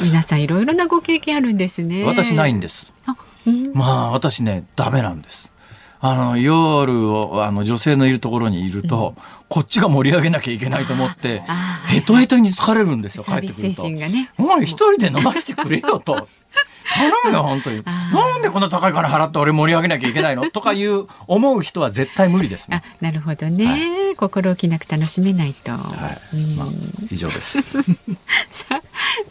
[0.04, 2.04] 皆さんいろいろなご経験あるんですね。
[2.04, 2.88] 私ないんです。
[3.06, 3.73] あ、うん。
[3.73, 5.49] まあ私ねダメなんです。
[6.08, 9.15] あの夜をあの女性のいるところにいると、
[9.49, 11.88] こっちが盛り上げなきゃいけないと思ってあー。
[11.88, 13.82] ヘトヘトに疲れるんですよ帰ってくると。
[13.82, 14.32] 神がね。
[14.38, 16.28] お前一人で飲ませてくれよと。
[16.93, 20.49] 頼むよ本当になんでこんな高い金払って俺盛り上げなきゃいけないの？
[20.51, 24.13] とかいう思う人は絶対無理ですねあ、なるほどね。
[24.17, 25.71] 心置きなく楽しめないと。
[25.71, 25.77] は
[26.33, 26.67] い、うんまあ
[27.11, 27.61] 以上です
[28.49, 28.81] さあ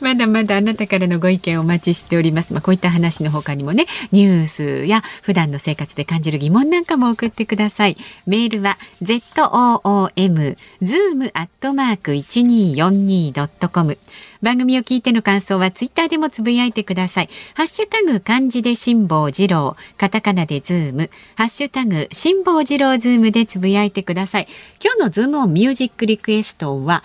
[0.01, 2.53] まだまだあなたからのご意見をお待ちしております。
[2.53, 7.97] まあ、こういった話の他にもね、ニュースや普段の生活で感じる疑問なんかも送ってください。
[8.27, 13.99] メールは z o o m zoom アットマーク一二四二ドットコム。
[14.45, 17.31] 番組を聞いての感想はツイッターでもつぶやいてください。
[17.55, 24.49] ハッシュタグ漢字で辛坊治郎、カタカナでズーム、ハッシュタグ辛坊治郎ズームでつぶやいてください。
[24.85, 27.03] 今日のズームオンミュージックリクエストは、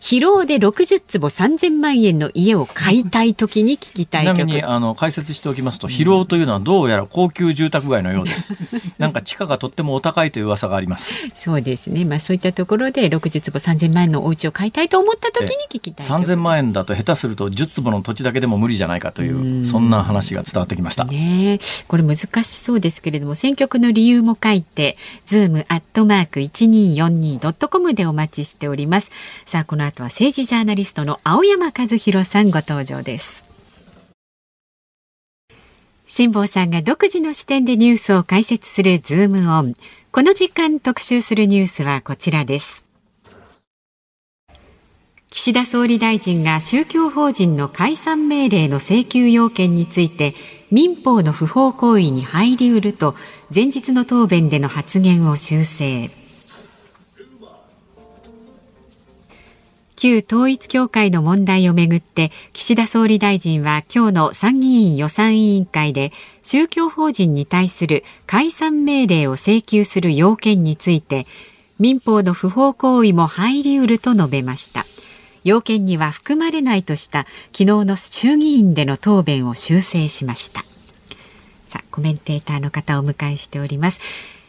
[0.00, 4.36] 広尾で60坪3000万円の家を買いたい時に聞きたい曲。
[4.36, 8.48] ちなみにあの解説しておきますと広尾というのはどうやら高級住宅街のようです。
[8.98, 11.14] なんか地価がとってもお高いという噂があります。
[11.34, 12.06] そうですね。
[12.06, 16.24] まあそういったところで60坪3000万円のお家を買いたいと思った時に聞きたい曲。
[16.24, 19.30] 3000万円だと下手すると10坪の土地だけでも無理じゃないかとい
[19.62, 21.60] うそんな話が伝わってきました、ねえ。
[21.88, 29.10] これ難しそうですけれども選曲の理由も書いて zoom アットマーク 1242.com でお待ちしております。
[29.44, 33.44] さあこの後は政治ジャーナリストの青山和弘さんご登場です。
[36.06, 39.74] 辛坊さんが独自の視点でニュースを解説するズームオン。
[40.10, 42.84] この時間特集するニュースはこちらです。
[45.30, 50.34] 岸田総理大臣が宗教法人の解散命令の請求要件について
[50.72, 53.14] 民法の不法行為に入りうると
[53.54, 56.10] 前日の答弁での発言を修正。
[60.00, 66.10] 旧統一教会の問題をめぐって岸田総理大臣は今日の参議院予算委員会で
[66.40, 71.26] 宗教法人に対する解散命令を請求する要件について
[71.78, 74.86] 民法の不法行為も入りうると述べました。
[75.44, 80.64] 要件には含まれないとした昨日の衆議院での答弁を修正しました。
[81.66, 84.00] さあコメンテーターの方をお迎えしております。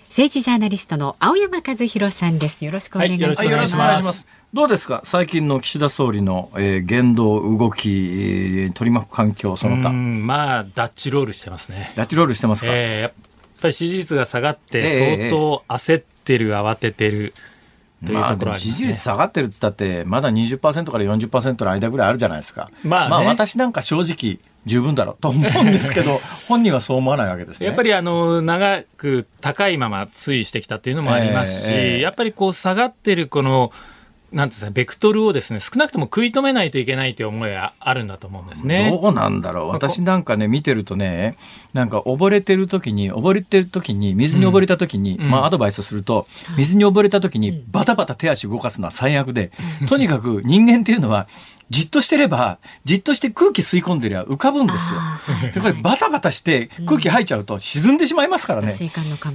[0.08, 2.64] 政治ジャーナリストの青山和弘さんです。
[2.64, 5.02] よろしくお願いします、はいどうですか？
[5.06, 11.94] 最近の岸田総理の、えー言動動き、えー取り巻く環境その他うんまあダッチロールしてますね。
[11.96, 13.12] ラチロールしてますか、えーやっ
[13.62, 14.82] ぱり支持率が下がっええ
[15.20, 17.34] て相当焦ってる、慌ててる
[18.04, 18.88] というまあ、ところ支持。
[18.88, 20.60] 率下がってるっつったってまだ20%
[20.92, 22.72] から40%の間ぐらいあるじゃないですか。
[22.84, 27.68] まあね私なんか正直十分だろうと思うんですけど 本人はそう思わないわけですね。
[27.68, 33.72] やっぱりあの長く高いまま推移してきたっていうのもありますし、ええやっぱりこう下がってるこの
[34.32, 38.90] なんていうんですか、ベクトルをですね、少なくとも食い止めないといけないという思いがあるんだと思うんですね。
[38.90, 39.68] どうなんだろう。
[39.70, 41.36] 私なんかね見てるとね
[41.74, 45.30] なんか溺れてる時に溺れてる時に水に溺れた時に、うん。
[45.30, 49.52] まあアドバイスすると水に溺れた時にバタバタ手足動かすのは最悪で、
[49.88, 51.28] とにかく人間っていうのは
[51.70, 55.52] じっとしてればじっとして空気吸い込んでりゃ浮かぶんですよ。
[55.54, 58.74] でこれバタバタして空気吐いちゃうと沈んでしまいますからね。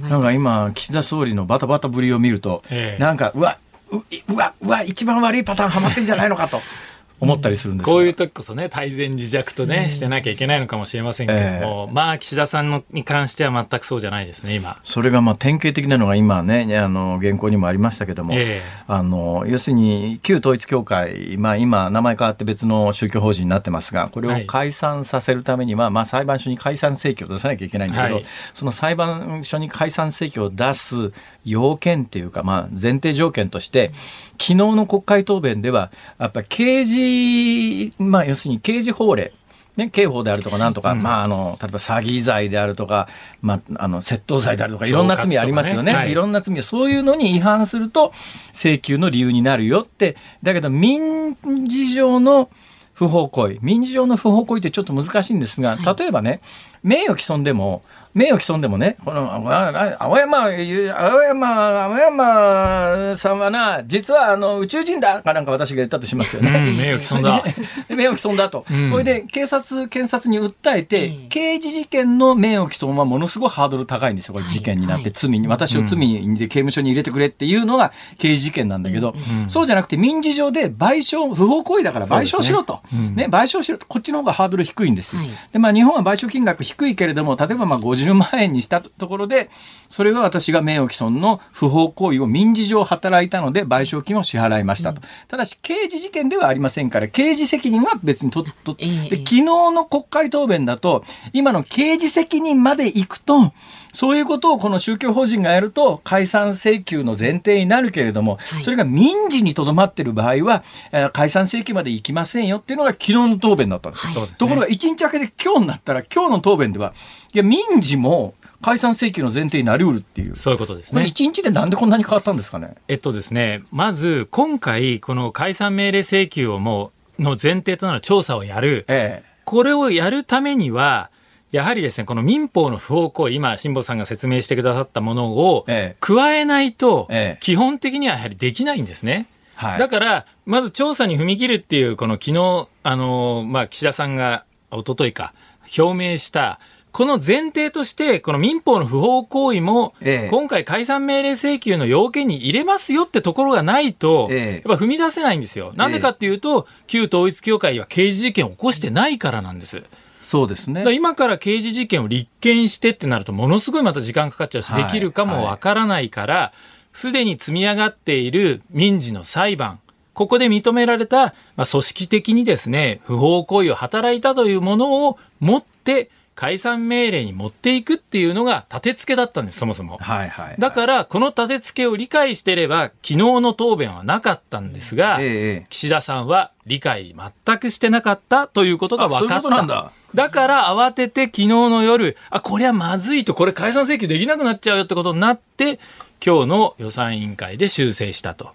[0.09, 3.01] なんか今岸田総理のバタバタぶりを見ると、ええ。
[3.01, 3.57] なんかうわ
[3.91, 6.61] ううわうわ一番悪いパターンはまってんじゃないのかと。
[7.19, 7.93] 思ったりするんですよ。
[7.93, 14.79] こういう時こそね、大前自弱とね、してなきゃいけないのかもしれませんけども、まあ、岸田さんのに関しては全くそうじゃないですね、今。
[14.83, 18.83] それがまあ典型的なのが今ね、あの、原稿にもありましたけども、ええ。
[18.87, 28.25] あの、要するに旧統一教会、まあ今名前変わって別の宗教法人になってますが、これを解散させるためには、まあ裁判所に解散請求を出さなきゃいけないんだけど、はい。
[28.53, 31.11] その裁判所に解散請求を出す
[31.51, 33.91] 要件っていうか、まあ前提条件として、
[34.33, 39.31] 昨日の国会答弁では、やっぱり刑事、まあ要するに刑事法令、
[39.77, 43.07] ね、刑法であるとかなんとか、まあ、あの、例えば詐欺罪であるとか、
[43.41, 45.93] まあ、あの、窃盗罪であるとか、いろんな罪ありますよね。
[45.93, 45.97] ね。
[45.97, 46.11] はい。
[46.11, 48.11] いろんな罪、そういうのに違反すると、
[48.53, 52.49] 請求の理由になるよって、だけど、民事上の
[52.93, 56.41] 不法行為、民事上の不法行為ってちょっと難しいんですが、例えばね、
[56.81, 57.83] 名誉毀損でも、
[58.17, 66.49] 名誉毀損でもね、この、青山、青山、青山さんはな、実はあの宇宙人だかなんか私が言ったとしますよね。
[66.49, 67.43] うん、名誉毀損だ。
[67.87, 68.91] で 名誉毀損だと、うん。
[68.91, 75.11] これで警察、検察に訴えて、ええ刑事事件の名誉毀損はものすごいハードル高いんですよ、これ、事件になって、はい。
[75.13, 79.13] 罪に、私を罪にで刑務所に入れてくれっていうのが刑事事件なんだけど、
[79.47, 83.15] そうじゃなくて、民事上で賠償、不法行為だから賠償しろと、ねうん。
[83.15, 85.21] ね賠償しろと、こっちの方がハードル低いんですよ。
[85.21, 85.29] はい。
[85.51, 89.49] でまあ、日本は賠償金額低いけれども、例えばまあ50万円にしたところで、
[89.89, 95.01] それは私が名誉毀損の不法行為を民事上働いたので、賠償金を支払いましたと。
[95.27, 103.53] ただし、刑事事件ではありませんから、刑事責任は別にととええで昨日の国会答弁だと、今の刑事責任まで行くと、
[103.93, 114.13] そういうことをこの宗教法人がやると、解散請求の前提になるけれども、はいそれが民事にとどまっている場合は、えー解散請求まで行きませんよっていうのが昨日の答弁だったんですよ。
[114.13, 116.93] そうですねところが、一日明けで今日になったら、今日の答弁では、
[117.33, 120.35] いや、民事も解散請求の前提になりうるっていう。
[120.35, 121.05] そういうことですね。
[121.05, 122.75] 一日でなんでこんなに変わったんですかね？
[122.87, 128.85] えっとですね、まず、今回、この解散命令請求をもう、の前提となる調査をやる。
[128.87, 129.27] ええ。
[129.45, 131.09] これをやるためには、
[131.51, 139.27] やはりですね、この民法の不法行為、今、辛坊さんが説明してくださったものをええ、加えないとええ、基本的にはやはりできないんですね。
[139.55, 139.79] はい。
[139.79, 145.33] だから、まず調査に踏み切るっていう、この昨日、あの、まあ、岸田さんが、一昨日か、
[145.77, 146.59] 表明した、
[146.97, 155.73] この前提として、この民法の不法行為も、ええ今回解散命令請求の要件に入れますよってところがないと、ええやっぱ踏み出せないんですよ。
[155.75, 159.83] なんでかっていうと、旧統一教会は刑事事件を起こしてないからなんです。
[160.21, 160.91] そうですね。
[160.91, 166.51] 今から刑事事件を立件してってなると、ものすごいまた時間かかっちゃうし、はいできるかもわからないから、
[166.93, 169.79] すでに積み上がっている民事の裁判、
[170.15, 179.97] ここで認められた、まあ、組織的にですね、不法行為を働いたというものを持って、解散命令に持っていくっていうのが立て付けだったんです、そもそも。
[179.99, 180.55] はいはい。
[180.59, 185.31] だから、この立て付けを理解してれば、昨日の答弁はなかったんですが、えええ
[185.63, 189.33] え岸田さんは理解全くしてなかったということが分かった。
[189.35, 195.79] ういうことなんだだから慌てて昨日の夜、あ、これはまずいと、これ解散請求できなくなっちゃうよってことになって、
[196.23, 198.51] 今日の予算委員会で修正したと。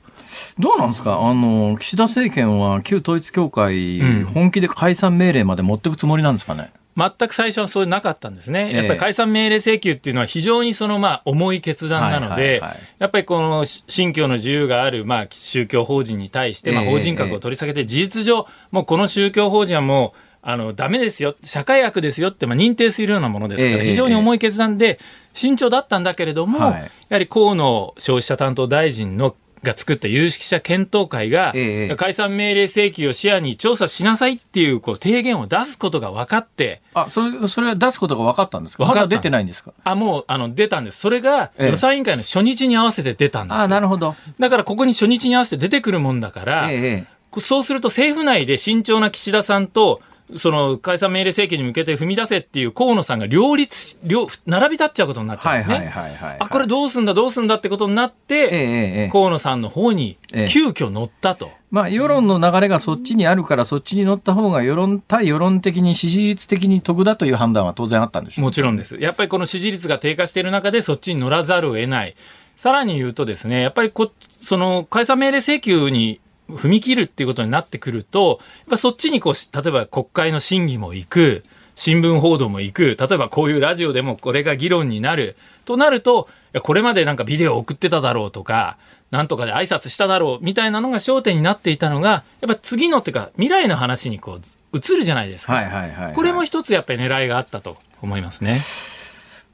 [0.59, 1.19] どうなんですか？
[1.21, 6.71] あの、岸田政権は旧統一教会、うん本気で解散命令まで持っていくつもりなんですかね？
[6.97, 8.69] 全く最初はそうなかったんですね。
[8.69, 8.77] ええ。
[8.77, 12.63] やっぱり解散命令請求っていうのは非常にそのまあ重い決断なのはいで
[12.99, 24.99] やっぱりこの信教の自由があるまあ宗教法人に対して法人格を取り下げて事実上もうこの宗教法人はもうあのダメですよ、社会悪ですよってまあ認定するようなものですからええ非常に重い決断で
[25.33, 26.83] 慎重だったんだけれども、はい。
[26.83, 38.85] やはり河野消費者担当大臣のが作った有識者検討会が、ええ解散命令請求を視野に調査しなさいっていうこう提言を出すことが分かって、あ、それ、それは出すことが分かったんですか？
[38.85, 39.73] 分かったまだ出てないんですか？
[39.85, 40.99] あ、もう、あの、出たんです。
[41.01, 43.61] それが、ええ予算委員会の初日に合わせて出たんですよ。
[43.63, 44.17] あ、なるほど。
[44.39, 50.01] だから、ここに初日に合わせて出てくるもんだから、ええそうすると政府内で慎重な岸田さんと、
[50.35, 55.93] その解散命令請求に向けて踏み出せっていう河野さんが両立し、両、並び立っちゃうことになっちゃうんですね。
[56.39, 61.51] あ、これどうすんだ、どうすんだってことになって、えええ河野さんの方にええ急遽乗ったと。
[61.71, 68.45] まあ、世論の流れがそっちにあるから、そっちに乗った方が世論、対世論的に支持率的に得だという判断は当然あったんでしょう。
[68.45, 68.99] もちろんです。
[69.01, 72.15] やっぱりこの支持率が低下している中でそっちに乗らざるを得ない。
[72.57, 76.21] さらに言うとですね、やっぱりこ、その解散命令請求に
[76.57, 86.29] 踏み切るっていうことになってくると、やっぱそっちにこう、例えば国会の審議も行く、新聞報道も行く、例えばこういうラジオでもこれが議論になる、となると、
[86.63, 88.77] これまでなんかビデオ送ってただろうとか、
[89.11, 94.41] なんとかで挨拶しただろうみたいなのが焦点になっていたのが、やっぱ次のっていうか、未来の話にこ
[94.73, 96.13] う、移るじゃないですか。
[96.15, 98.59] これも一つやっぱり狙いがあったと思いますね。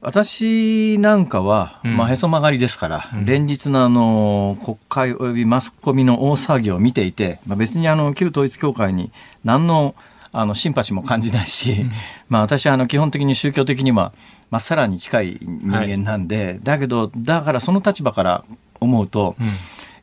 [0.01, 1.97] 私なんかは、うん。
[1.97, 3.25] まあ、へそ曲がりですから、うん。
[3.25, 9.11] 連日のあの国会およびマスコミの大騒ぎを見ていて、まあ、別にあの旧統一教会に
[9.43, 9.95] 何の
[10.31, 11.85] あのシンパシーも感じないし、
[12.27, 14.13] まあ、私はあの基本的に宗教的には
[14.51, 18.45] まっさらに近い人間なんで、だけどだからその立場から
[18.79, 19.47] 思うと、うん。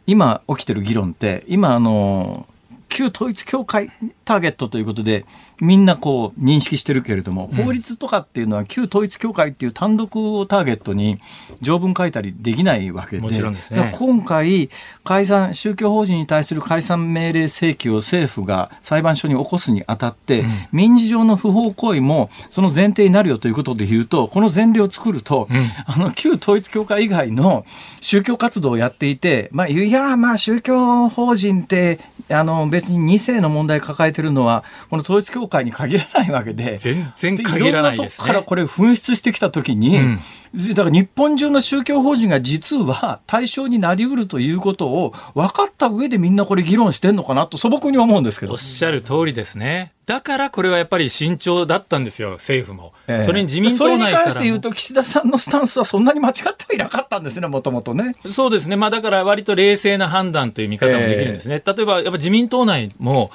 [0.07, 2.47] 今起きてる議論って今あの
[2.89, 3.91] 旧統一教会
[4.25, 5.27] ターゲットということで
[5.61, 11.19] みんなこう認識してるけれども、法律とかっていうのは旧統一教会っていう単独をターゲットに
[11.63, 13.93] 条文書いたりできないわけでもちろんですね。
[13.97, 14.69] 今回
[15.05, 20.49] 解散宗教法人に対する解散命令請求を政府が裁判所に起こすにあたって、うん。
[20.73, 25.71] 民事上の不法行為もその前提になるよということで言うとこの前例を作ると、うん。
[25.87, 27.65] あの旧統一教会以外の
[28.01, 31.99] 宗教活動をやっていて、まあ、いや、まあ、宗教法人って
[32.29, 36.79] あの別に2世の問題抱えてるのはこの統一教会に限らないわけで。
[36.79, 38.27] 全然限らないですね。
[38.27, 40.21] からこれ紛失してきたときに、うん
[40.57, 48.59] だから日本中の宗教法人が実は対象になりうるということを分かった上でみんなこれ議論してんのかなと素朴に思うんですけどおっ。
[48.59, 49.93] しゃる通りですね。
[50.07, 52.93] だからこれはやっぱり慎重だったんですよ、政府も。
[53.09, 53.99] ええそれに自民党内からも。
[53.99, 58.15] それに関して言うと岸田さんのスタンスはそんなに間違ってはいなかったんですねもともとね。
[58.31, 58.77] そうですね。
[58.77, 61.63] まあだから割と冷静な判断という見方もできるんですね。
[61.65, 63.31] 例えばやっぱ自民党内も、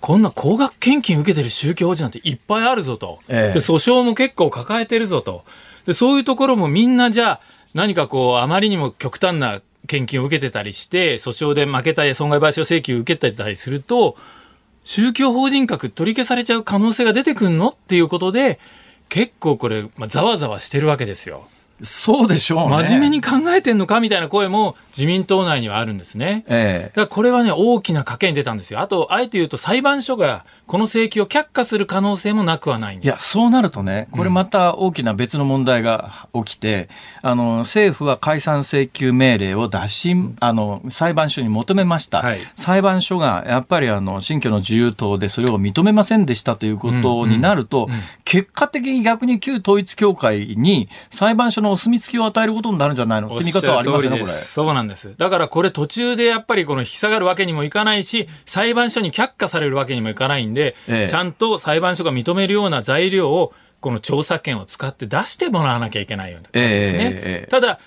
[0.00, 3.20] こんな高額献金受けてる宗教法人なんていっぱいあるぞと。
[3.28, 5.44] ええで訴訟も結構抱えてるぞと。
[5.86, 7.40] でそういうところもみんなじゃあ
[7.74, 14.16] 何かこうあまりにも極端な献金を受けてたりして訴訟で負けたり損害賠償請求を受けてたりすると
[14.84, 17.68] 宗教法人格取り消されちゃう可能性が出てくるの？
[17.68, 18.58] っていうことで
[19.08, 21.48] 結構これ、まあ、ざわざわしてるわけですよ。
[21.82, 22.84] そうでしょうね。
[22.84, 26.44] 真面目に考えてんのかみたいな声も自民党内にはあるんですね。
[26.48, 28.80] えだからこれはね、大きな賭けに出たんですよ。
[28.80, 33.30] あと、あえて言うと裁判所がこの請求を却下する可能性もなくはないんいや、です。
[33.30, 36.88] そうなるとね、これまた大きな別の問題が起きて、
[37.22, 42.18] あの、政府は解散請求命令を出し、あの、裁判所に求めました。
[42.18, 48.00] はい裁判所が、やっぱりあの、新居の自由党でそれを認めませんでしたということになると、うんうん
[48.30, 53.34] 結果的に逆に旧統一教会に裁判所のお墨付きを与えることになるんじゃないの？
[53.34, 54.32] って見方はありますよね、これ。
[54.32, 55.16] そうなんです。
[55.16, 67.10] だからこれ途中でやっぱりこの引き下がるわけにもいかないし、裁判所に却下されるわけにもいかないんで、ええちゃんと裁判所が認めるような材料をこの調査権を使って出してもらわなきゃいけないようなんですね。
[67.14, 67.78] えただ、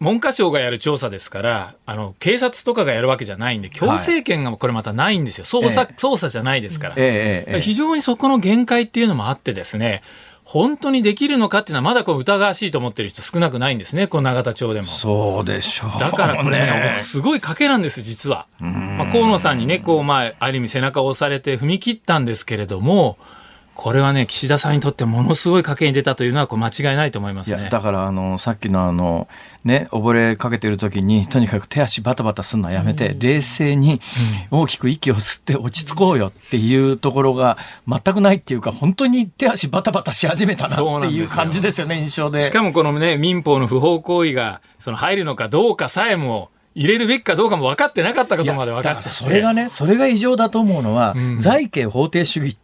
[0.00, 5.44] 文科省がやる調査ですから、あの、警察とかがやるわけじゃないんで、強制権がこれまたないんですよ。
[5.44, 6.94] 捜査、ええ捜査じゃないですから。
[6.96, 10.02] え非常にそこの限界っていうのもあってですね、
[10.44, 14.86] 本当にできるのかっていうのはまだこう疑わしいと思ってる人少なくないんですね、この永田町でも。
[14.86, 16.00] そうでしょう、ね。
[16.00, 18.46] だからこれね、僕すごい賭けなんです、実は。
[18.58, 23.16] まあ、河野さんにね、こう、まあ、ある意味背中を押されて踏み切ったんですけれども、
[23.80, 27.70] これはね、岸田さんにとってものすごい賭けに出たというのは間違いないと思いますね。
[27.70, 29.26] だからあのさっきのあの
[29.64, 34.02] ね溺れかけてる時にとにかく手足バタバタするのはやめて、冷静に
[34.50, 37.56] 大きく息を吸って落ち着こうよっていうところが
[37.88, 42.42] 全くないっていうか本当に手足バタバタし始めたなっていう感じですよね印象で。
[42.42, 49.24] しかもこのね、民法の不法行為が、その入るのかどうかさえも、入れるべきかどうかも分かってなかったことまで分かっちゃって。
[49.24, 51.38] それがね、それが異常だと思うのは、うん。
[51.40, 52.56] 財形法定主義、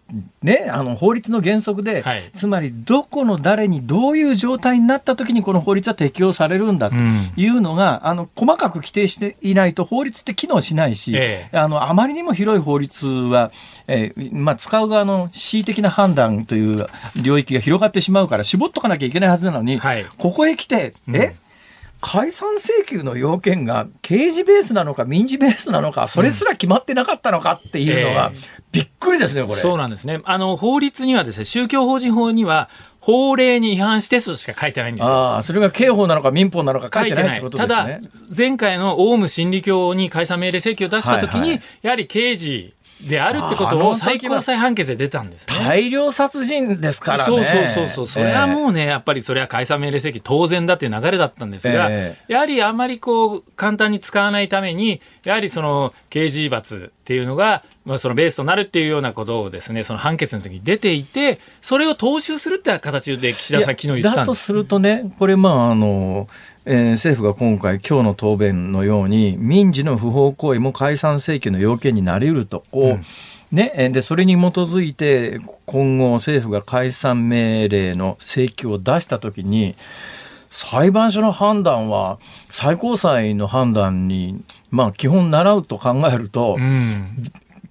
[0.43, 2.31] ね、あの法律の原則で、はい。
[2.33, 7.33] つまりどこの誰にどういう状態になった時にこの法律は適用されるんだとうん。
[7.37, 11.49] いうのが、あの細かく規定していないと法律って機能しないし、え。
[11.53, 13.51] あのあまりにも広い法律は、
[13.89, 16.87] えーまあ、使う側の恣意的な判断という
[17.21, 20.07] 領域が広がってしまうから絞っとかなきゃいけないはずなのに、はい。
[20.17, 21.35] ここへ来て、え？
[22.01, 29.55] 解散請求の要件が刑事ベースなのか民事ベースなのかそれすら決まってなかったのかっていうのが、ええびっくりですねこれ。
[29.55, 30.21] そうなんですね。
[30.25, 32.69] あの、法律にはですね、宗教法人法には、
[33.01, 35.15] 法令に違反してとしか書いてないんですよ。
[35.15, 38.01] ああそれが刑法なのか民法なのか書いてないってことですたね。
[38.03, 45.55] だ、前回のオウム真理教に解散命令請求を出したときに、はいはいやはり刑事であるってことを最高裁判決で出たんですね。
[45.59, 47.25] 大量殺人ですからね。
[47.25, 48.07] そうそうそうそう。
[48.09, 64.17] それはう、もうね、やっぱりそれは解散命令請求当然だっていう流れだったんですが、えやはりあんまりこう、簡単に使わないために、やはりその刑事罰っていうのが、まあ、そのベースとなるっていうようなことをですね、その判決の時に出ていて、それを踏襲するって形で岸田さん、昨日言ったんです。
[64.17, 66.29] だとするとね、これ、まあ、あの、
[66.69, 73.05] えー、政府が今回、今日の答弁のように、民事の不法行為も解散請求の要件になり得ると、こう、うん。
[73.53, 79.77] ね、でそれに基づいて今後政府が解散命令の請求を出したときに
[80.51, 82.19] 裁判所の判断は
[82.51, 87.07] 最高裁の判断に、まあ、基本習うと考えると、うん、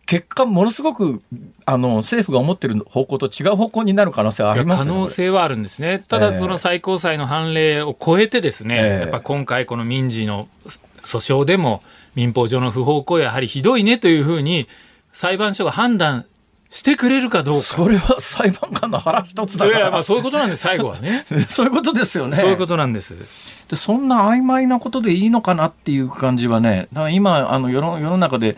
[0.05, 1.21] 結果ものすごく
[1.65, 6.03] あの政府が思ってる方向と違う方向になる可能性はあります、ね、可能性はあるんですね。
[6.07, 10.47] ただその最高裁の判例を超えてですね、えー、やっぱ今回この民事の
[11.03, 11.81] 訴訟でも
[12.13, 14.67] 民法上の不法行為はやはりひどいねというふうに
[15.11, 16.25] 裁判所が判断
[16.70, 17.63] してくれるかどうか。
[17.63, 19.80] それは裁判官の腹一つだから。
[19.80, 21.26] いや、まあそういうことなんです、最後はね。
[21.49, 22.38] そういうことですよね。
[22.38, 23.16] そういうことなんです。
[23.70, 28.57] でそんな曖昧なことでいいのかなっていう感じはね、だから今、あの世の世の中で、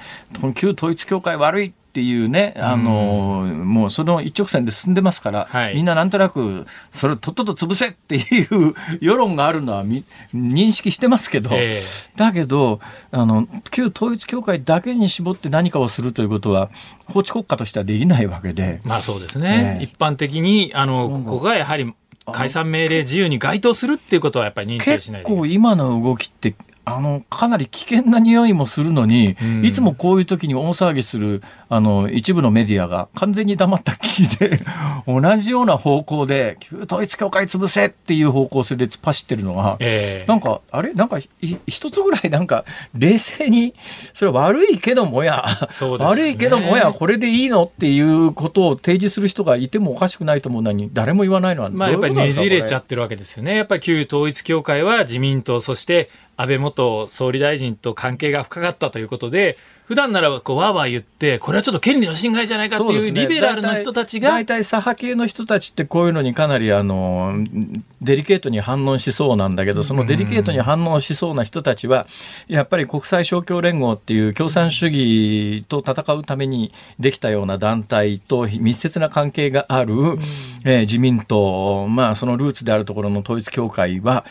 [0.56, 12.80] 旧統一教会悪いっていうね、あの、うん、もうその一直線で進んでますから、はい、みんななんとなく、それとっとと潰せっていう世論があるのは認識してますけど、えー、だけど、
[13.10, 16.70] あの、旧統一教会だけに絞って何かをするということは、
[17.08, 18.80] 法治国家としてはできないわけで。
[18.84, 19.80] まあそうですね。
[19.80, 21.92] えー、一般的に、あの、ここがやはり、
[22.32, 25.24] 解散命令自由に該当するっていうことはやっぱり認定しない。
[25.24, 26.54] 結構今の動きって
[26.90, 34.60] あのかなり危険な匂いもするのに、うん、いつもこういう時に大騒ぎするあの一部のメディアが完全に黙ったきりで
[35.06, 40.94] 同じような方向で旧統一教会潰せっていう方向性で突っ走ってるのが、えー、なんかあれ？
[40.94, 41.20] なんか
[41.68, 42.64] 一つぐらいなんか
[42.98, 43.74] 冷静に
[44.14, 53.56] それは悪いけどもや、ね、悪いけどもやこれでいいのっていうことを提示する人がいてもおかしくないと思うのに誰も言わないのはまあやっぱりねじれちゃってるわけですよね。
[53.56, 59.58] やっぱり旧統一教会は自民党そして安倍元総理大臣と関係が深かったということで、
[59.88, 64.32] 普段ならこうわーわー言って、これはちょっと権利の侵害じゃないかっていうリベラルな人たちが。
[64.32, 67.36] 大体、左派系の人たちってこういうのにかなりあの
[68.02, 72.06] デリケートに反応しそうなんだけど、そのデリケートに反応しそうな人たちは、
[72.50, 79.94] やっぱり国際勝共連合っていう共産主義と戦うためにできたような団体と密接な関係がある、
[80.66, 84.26] えー、自民党、まあそのルーツであるところの統一教会は、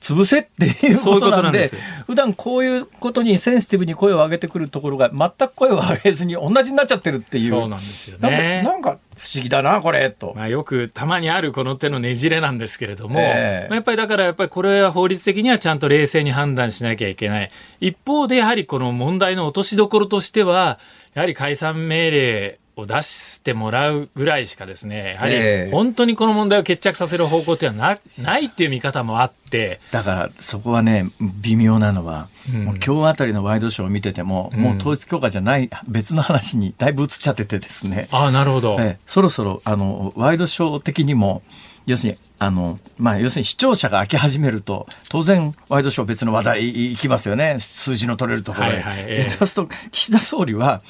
[0.00, 1.70] 潰せっていうことなんで、
[2.06, 7.50] 普段こういうことにセンシティブに声を上げてくるところが全く声を上げずに同じになっちゃってるっていう。
[7.50, 8.62] そうなんですよね。
[8.64, 10.32] なんか不思議だな、これ、と。
[10.34, 17.50] まあよくたまにあるこの手のねじれなんですけれども、えー、やっぱりだからやっぱりこれは法律的にはちゃんと冷静に判断しなきゃいけない。
[17.80, 20.78] 一方でやはりこの問題の落としどころとしては、
[21.12, 29.80] やはり解散命令を出してもらうぐらいしかですね、やはり本当にこの問題を決着させる方向っていうのはなないっていう見方もあって。
[29.90, 31.06] だからそこはね、
[31.42, 38.08] 微妙なのは、うん、今日あたりのワイドショーを見てても、うん、もう統一教会じゃない別の話にだいぶ移っちゃっててですね。
[38.10, 38.76] ああ、なるほど。
[38.80, 41.42] えそろそろ、あの、ワイドショー的にも、
[41.86, 47.56] 要するに、あの、まあ、要するに視聴者が開け始めると、当然、ワイドショー別の話題行きますよね。
[47.58, 48.74] 数字の取れるところで。
[48.74, 50.82] はいはいえー、そうすると、岸田総理は、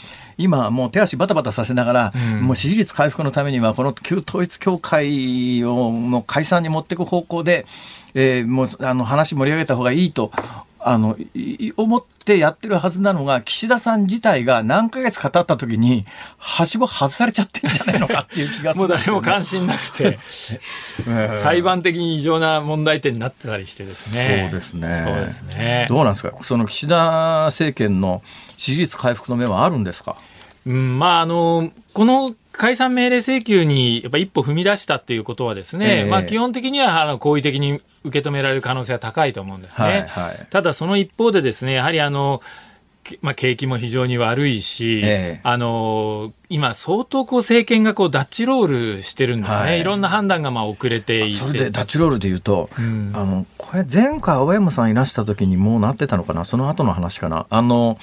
[0.43, 7.66] 今もう手足バタバタさせながら、うん、もう支持率回復のためにはこの旧統一教会をもう解散に持っていく方向で、
[8.14, 10.30] えー、もうあの話盛り上げた方がいいと
[10.82, 11.14] あの
[11.76, 16.07] 思ってやってるはずなのが岸田さん自体が何ヶ月か経った時に
[16.38, 20.18] はしご外されちゃってるんじゃないのかっていう気がする、ね、もう誰も関心なくて
[21.43, 24.49] 裁判的に異常な問題点になってたりしてですね。
[24.51, 25.03] そうですね。
[25.05, 25.86] そうですね。
[25.91, 26.32] どうなんですか？
[26.41, 28.22] その岸田政権の
[28.57, 30.16] 支持率回復の目はあるんですか？
[30.66, 39.86] うん、まああのこの解散命令請求にやっぱ一歩踏み出したっていうことはですね、えー、まあ基本的にはあの好意的に受け止められる可能性は高いと思うんですね。
[39.86, 42.42] はいはい、ただその一方でですね、やはりあの
[43.22, 51.38] まあ、景気も非常に悪いし、えあの今、相当こう政権がこうダッチロールしてるんですね、はい、いろんな判断がまあ遅れていて。
[51.38, 57.46] それでダッチロールでいうと、うん、あのこれ、前回、青山さんいらした時にもうなってたのかな、その後の話かな？
[57.50, 57.98] あの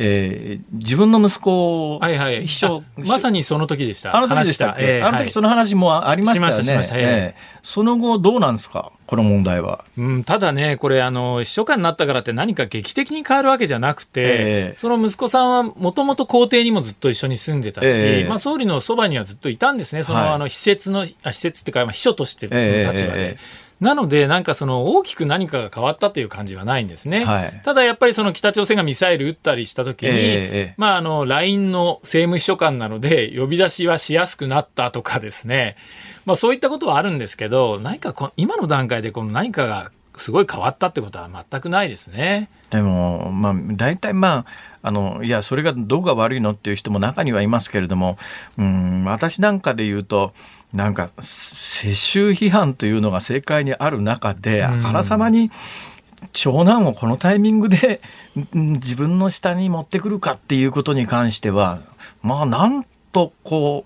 [0.00, 4.16] えー、自分の息子を、はいはい、秘書まさにその時でした。
[4.16, 6.52] あの時でしたっけ、えー、あの時その話もありましたよね。
[6.54, 8.92] しましたしました、えー、その後どうなんですか？
[9.06, 9.84] この問題は。
[9.96, 20.02] うん、ただね、これ、あの、秘書官になったからって何か劇的に変わるわけじゃなくて、えー、その息子さんはもともと皇帝にもずっと一緒に住んでたし、えー、まあ、総理のそばにはずっといたんですね。
[20.02, 23.38] その、はい、あの、施設の、あ施設っていうか、まあ、秘書としての立場で。
[23.80, 27.24] なので、なんかその大きく何かが変わったという感じはないんですね。
[27.24, 35.76] はい、ただやっぱりその北朝鮮がミサイル撃ったりしたときに、えー、まああの、LINE の政務秘書官なので、呼び出しはしやすくなったとかですね。
[36.24, 42.50] まあそういったことはあるんですけど、何かこ今の段階でこの何かがすごい変わったってことは全くないですね。
[42.70, 44.44] でも、まあ、大体ま
[44.82, 48.18] あの、いや、それがどこが悪いのっていう人も中にはいますけれども、
[48.58, 50.34] うん、私なんかで言うと、
[50.72, 55.50] なんか、世襲批判というのが正解にある中で、あからさまに、
[56.32, 58.00] 長男をこのタイミングで
[58.52, 61.80] 自分の下に持ってくるかっていうことに関しては、
[62.22, 63.84] まあ、なんとこ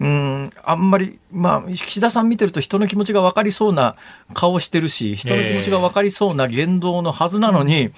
[0.00, 3.96] う、うん、あんまり、まあ、岸田さん見てると人の気持ちが分かりそうな
[4.34, 7.92] 顔してるし、人の気持ちが分かりそうな言動のはずなのに、えー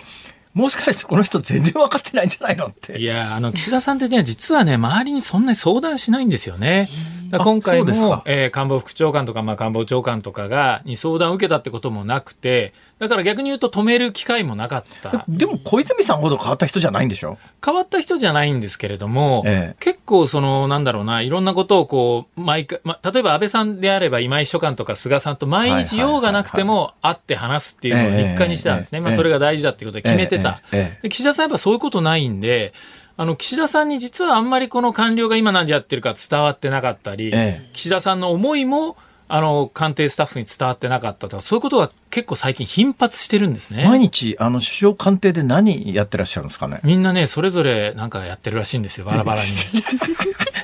[0.56, 2.98] もしかしてこの人全然分かってないんじゃないのって。
[2.98, 6.88] いや、あの、岸田さんってね、実はね、周りにそんなに相談しないんですよね。
[7.30, 15.24] 今回も、えー、官房副長官とか、まあ、官房長官とかが、に相談を受けたってこともなくて、だから逆に言うと止める機会もなかった。
[15.28, 17.36] でも小泉さんほど変わった人じゃないんでしょ？
[17.64, 29.00] 変わった人じゃないんですけれども、ええ、結構その、なんだろうな、いろんなことをこう、毎回、ま、例えば安倍さんであれば今井秘書官とか菅さんと毎日用がなくても会って話すっていうのを日課にしてたんですね。
[29.00, 30.62] まあそれが大事だっていうことで決めてた。
[30.70, 32.72] で岸田さんやっぱそういうことないんで、
[33.18, 38.96] あの、岸田さんに実はあんまりこの官僚が今何やってるか伝わってなかったり、ええ、岸田さんの思いも、
[39.28, 43.84] あの、官邸スタッフに伝わってなかったとか、そういうことが結構最近頻発してるんですね。
[43.84, 46.80] 毎日、あの、首相官邸で何やってらっしゃるんですかね？
[46.84, 49.48] みんなね、それぞれなんかやってるらしいんですよ、バラバラに。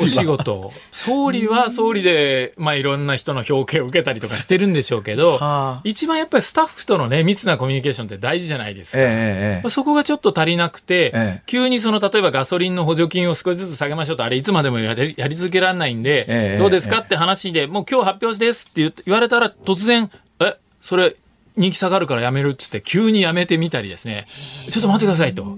[0.00, 0.72] お仕事。
[0.92, 20.10] 総理は総理で、まあ、いろんな人の表敬を受けたりとかしてるんでしょうけど、 はあ、一番やっぱりスタッフとのね密なコミュニケーションって大事じゃないですか、ええ、そこがちょっと足りなくて、え、急にその例えばガソリンの補助金を少しずつ下げましょうとあれいつまでもやりやり続けられないんで、どうですかって話でもう今日発表ですって言われたら突然
[20.40, 21.16] えそれ
[21.56, 24.26] 人気下がるからやめるっつって急にやめてみたりですね。
[24.68, 25.56] ちょっと待ってくださいと。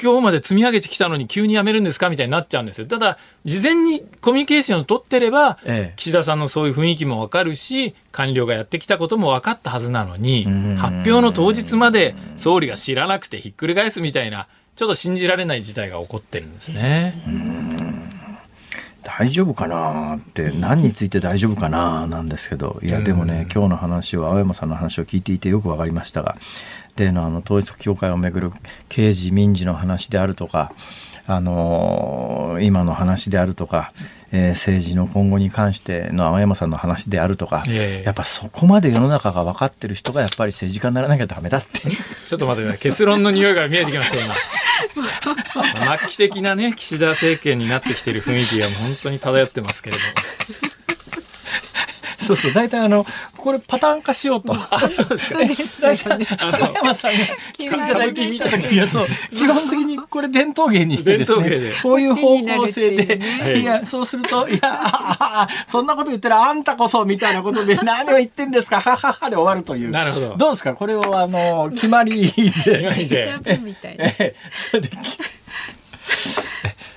[0.00, 2.86] 今日まで積み上げてきたのに急にやめるんですかみたいになっちゃうんですよ。
[2.86, 10.44] ただ、事前にコミュニケーションを取ってれば、ええ、岸田さんのそういう雰囲気もわかるし、官僚がやってきたことも分かったはずなのに、
[10.76, 17.14] 発表の当日まで総理が知らなくてひっくり返すみたいな、ちょっと信じられない事態が起こってるんですね。
[19.04, 22.80] 大丈夫かなって何について大丈夫かななんですけど。
[22.82, 26.36] いやでもね今日の話を青山さんの話を聞いていてよく分かりましたが
[26.96, 28.50] 例のあの統一教会をめぐる
[28.88, 30.72] 刑事民事の話であるとか、
[31.26, 33.92] あのー、今の話であるとか、
[34.30, 41.80] えー、政治の今後に関しての青山さんの話であるとか、やっぱそこまで世の中が分かってる人がやっぱり政治家にならなきゃダメだって。
[41.80, 44.34] ちょっと待ってね、結論の匂いが見えてきました今。
[45.98, 50.73] 末期的なね、岸田政権になってきている雰囲気が本当に漂ってますけれども。
[52.24, 53.06] そうそう、大体あの、
[53.36, 54.54] これパターン化しようと。
[54.54, 55.38] あ、そうですか。
[55.80, 57.18] 大体、青山さんが
[57.52, 63.20] 来ていただいて見た時には、そう、基本的にこれ伝統芸にしてですね、こういう方向性で、
[63.60, 69.90] いや、そうすると、いや、そんなこと言ったらあんたこそみたいなことで何を言ってんですか、はははで終わるという。
[69.90, 70.34] なるほど。
[70.36, 70.74] どうですか？
[70.74, 72.50] これをあの、決まりで。
[72.52, 73.38] 決まりで。
[74.18, 74.90] え、それで。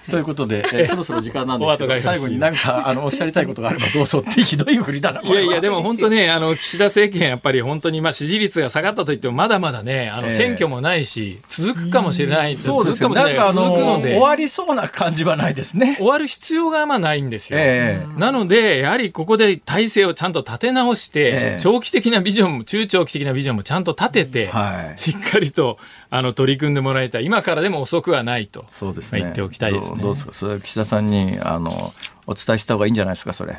[0.12, 5.22] ということで、えー、そろそろ時間なんですけど、最後に何かあのおっしゃりたいことがあればどうぞってひどい振りだな。
[5.22, 12.56] いやいや、でも本当ね、あの岸田政権やっぱり本当にまあ支持率が下がったといってもまだまだね、あの選挙もないし、続くかもしれない。
[12.56, 13.54] そうですかもしれない。
[13.54, 15.96] 続くので終わりそうな感じはないですね。
[15.98, 17.60] 終わる必要がまあないんですよ。
[17.60, 25.78] えー、なのでやはりここで体制をちゃんと立て直して、えー、長期的なビジョンも中長期的なビジョンもちゃんと立てて、はい、しっかりと
[26.10, 27.26] あの取り組んでもらいたい。
[27.26, 28.66] 今からでも遅くはないと。
[28.70, 29.22] そうですね。
[29.22, 30.02] 言っておきたいですね。
[30.02, 30.34] どうですか。
[30.34, 31.94] それ岸田さんにあの
[32.28, 33.58] お伝えした方がいいんじゃないですかそれ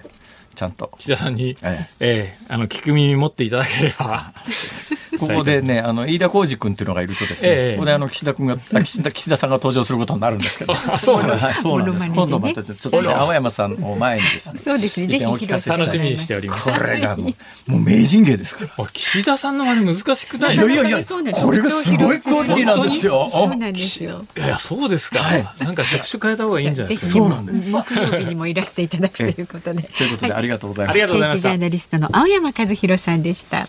[0.55, 4.32] ちゃんと岸田さんに、ええええ、あの聞く耳持っていただければ
[5.19, 12.11] ここでね、あの飯田浩司君っていうのがいるとですね、ええ、ここであの岸田君が 岸田岸田さんが登場することになるんですけど、 そうなんです、はい、そうなんです。
[12.11, 16.64] 今度またちょっと、ね、青山さんを前にですね、そうですね、ぜひお聞かせ楽しみにしております。
[16.64, 17.29] これがも
[17.69, 18.87] うもう名人芸ですから。
[18.93, 23.31] 岸田さんの真似難しくないいやいやいや、これがすごいクオリティなんですよ。
[23.33, 24.25] そうなんですよ。
[24.37, 25.21] いやそうですか。
[25.21, 27.12] はい、なんか職種変えた方がいいんじゃないですか？
[27.12, 27.71] そうなんです。
[27.71, 29.83] 木曜日にもいらしていただくということで。
[29.83, 30.95] ということでありがとうございます。
[30.95, 31.43] ありがとうございます。
[31.43, 33.69] ジャーナリストの青山和弘さんでした。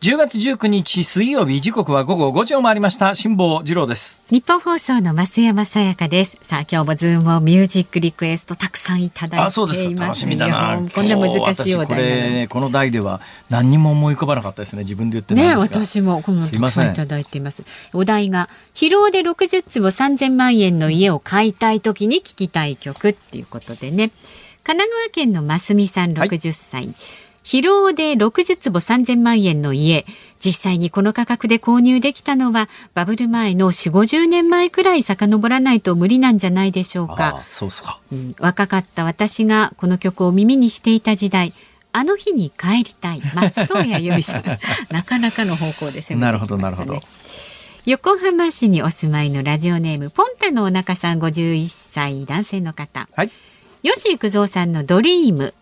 [0.00, 3.16] 10月19日水曜日時刻は午後5時を回りました。
[3.16, 4.22] 辛坊治郎です。
[4.30, 6.38] ニッポン放送の増山さやかです。
[6.40, 9.92] さあ今日もズームオンミュージックリクエストたくさんいただいていますそうです。
[9.96, 10.80] 楽しみだな。
[10.94, 13.20] こんな難しいお題これこの題では
[13.50, 14.84] 何にも思い浮かばなかったですね。
[14.84, 24.12] 自分で言ってね私もこのたくさんいただいていますお題が疲労で60坪3000万円の家を買いたい時に聞きたい曲っていうことでね。
[24.62, 26.94] 神奈川県のますみさん60歳、はい
[27.48, 30.04] 疲労で60坪3000万円の家
[30.38, 37.42] 実際にこの価格で購入できたのはバブル前の4 5 0年前くらい遡らないと無理なんじゃないでしょうか。
[37.48, 41.54] そうすか、うん、若かった私がこの曲を耳にしていた時代
[41.90, 43.22] あの日に帰りたい。
[43.34, 44.44] 松任谷由実さん。
[44.92, 47.02] なかなかの方向で攻めてきました、ね、なるほどなるほど。
[47.86, 53.30] 横浜市にお住まいのラジオネームポンタのお腹さん51歳男性の方、はい、
[53.82, 55.54] 吉幾三さんのドリーム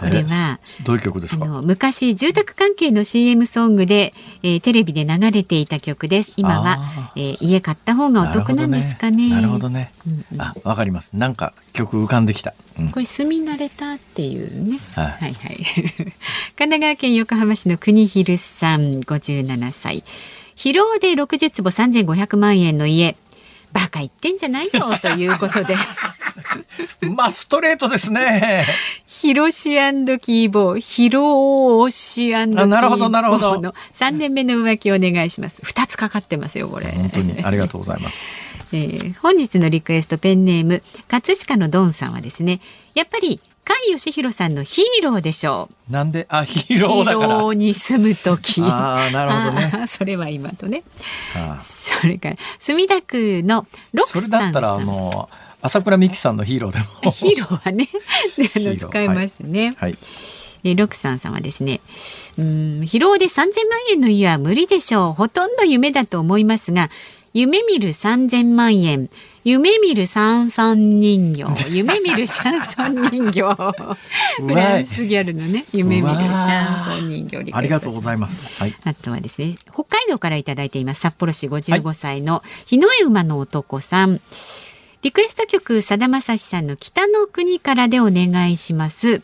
[0.00, 1.44] これはどういう曲ですか？
[1.62, 6.32] 昔住宅関係の CM ソングで、えー、テレビで流れていた曲です。
[6.36, 6.78] 今は、
[7.16, 9.28] えー、家買った方がお得なんですかね。
[9.30, 11.10] なるほどね、うんうん、あわかります。
[11.12, 15.56] なんか曲浮かんできた、うん、これ住み慣れたっていうね、はい、はいはい。
[16.56, 20.04] 神奈川県横浜市の国広さん57歳。
[20.56, 23.16] 疲労で60坪3500万円の家。
[23.72, 25.76] バカ言ってんじゃないのということで
[27.14, 28.66] まあストレートですね。
[29.06, 33.60] ヒロシキーボー、ヒロシキーボーなるほどなるほど。
[33.60, 35.62] の3 年目の浮気お願いします。
[35.62, 36.86] 2つかかってますよこれ。
[36.86, 38.24] 本当にありがとうございます。
[38.72, 42.60] えー、本日のリクエストペンネーム葛飾のドンさんはですね
[42.94, 45.92] やっぱり甲斐義弘さんのヒーローでしょう。
[45.92, 47.26] なんで、あ、ヒーローだから。
[47.28, 48.62] ヒーローに住む時。
[48.62, 49.86] ああ、なるほどね。
[49.86, 50.82] それは今とね。
[51.60, 55.28] それから、墨田区のロクさんそれだったら、あの。
[55.62, 56.84] 朝倉美希さんのヒーローでも。
[57.12, 57.88] ヒーローはね、
[58.56, 59.74] あの使いますね。
[59.76, 59.92] はい。
[59.92, 59.98] は
[60.70, 61.80] い、ロクさんさんはですね、
[62.38, 63.50] うん、疲労で3000万
[63.90, 65.12] 円の家は無理でしょう。
[65.12, 66.90] ほとんど夢だと思いますが、
[67.32, 69.08] 夢見る3000万円。
[69.42, 71.44] 夢見るサンサン人形。
[71.70, 73.42] 夢見るシャンソン人形。
[74.38, 78.52] フランスギャルのね、夢見るシャンソン人形ありがとうございます。
[78.58, 81.00] はい、あとはですね、北海道からいただいています。
[81.00, 84.20] 札幌市55歳の日の絵馬の男さん。
[85.00, 89.22] はい、リクエスト曲、さだまさしさんの北の国からでお願いします。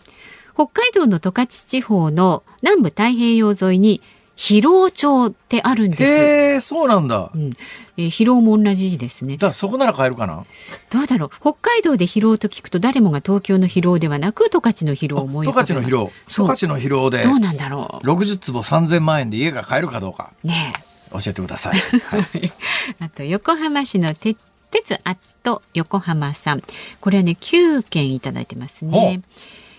[0.55, 4.01] 北海道の十勝地方の南部太平洋沿いに
[4.37, 6.03] 疲労町ってあるんです。
[6.05, 7.31] へえ、そうなんだ。
[7.35, 7.53] うん、
[7.99, 9.37] えー、疲労も同じですね。
[9.37, 10.45] だそこなら買えるかな？
[10.89, 11.31] どうだろう？
[11.41, 16.11] 北海道で疲労と聞くと誰もが東京の疲労ではなく十勝の疲労を思い十勝の疲労。
[16.27, 17.23] 十勝の疲労で。
[17.23, 18.07] どうなんだろう？
[18.07, 20.33] 六十坪三千万円で家が買えるかどうか。
[20.43, 20.73] ね
[21.13, 21.79] 教えてください。
[21.79, 22.53] はい、
[23.01, 24.39] あと横浜市の鉄
[24.71, 25.17] 鉄アッ
[25.47, 26.63] ト横浜さん。
[27.01, 29.21] これはね九件いただいてますね。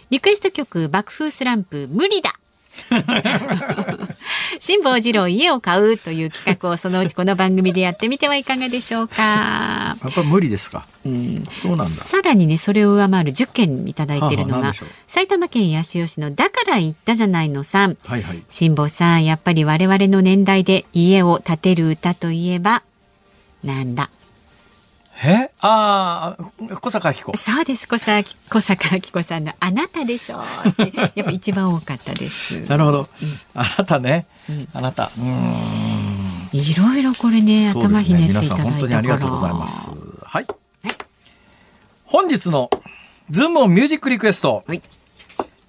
[0.09, 2.33] リクエスト曲爆風スランプ無理だ。
[4.59, 9.23] 辛坊治郎家を買うという企画をそのうちこの番組でやってみてはいかがでしょうか。
[9.23, 10.85] やっぱ無理ですか？
[11.05, 11.85] うん、そうなんだ。
[11.85, 14.73] さらにねそれを上回る10件いただいているのが
[15.07, 17.97] 埼玉県八潮市のだから言ったじゃないのさん。
[18.05, 18.43] はいはい。
[18.49, 22.83] 辛坊さんやっぱり我々の年代で家を建てる歌といえば
[23.63, 24.09] なんだ？
[25.23, 25.49] え？
[25.61, 27.37] ああ小坂明子。
[27.37, 27.87] そうです。
[27.87, 30.39] 小坂小坂明子さんの「あなたでしょ」
[30.69, 30.91] って。
[31.15, 32.61] やっぱ一番多かったです。
[32.69, 33.07] なるほど、うん、
[33.55, 35.11] あなたね、うん、あなた。
[35.17, 36.49] うん。
[36.53, 39.89] いろいろこれね、ね、頭ひねっていただいた本当にありがとうございます。
[40.23, 40.45] はい、
[40.83, 40.95] はい、
[42.05, 42.69] 本日の
[43.29, 44.81] ズームオンミュージックリクエスト、はい。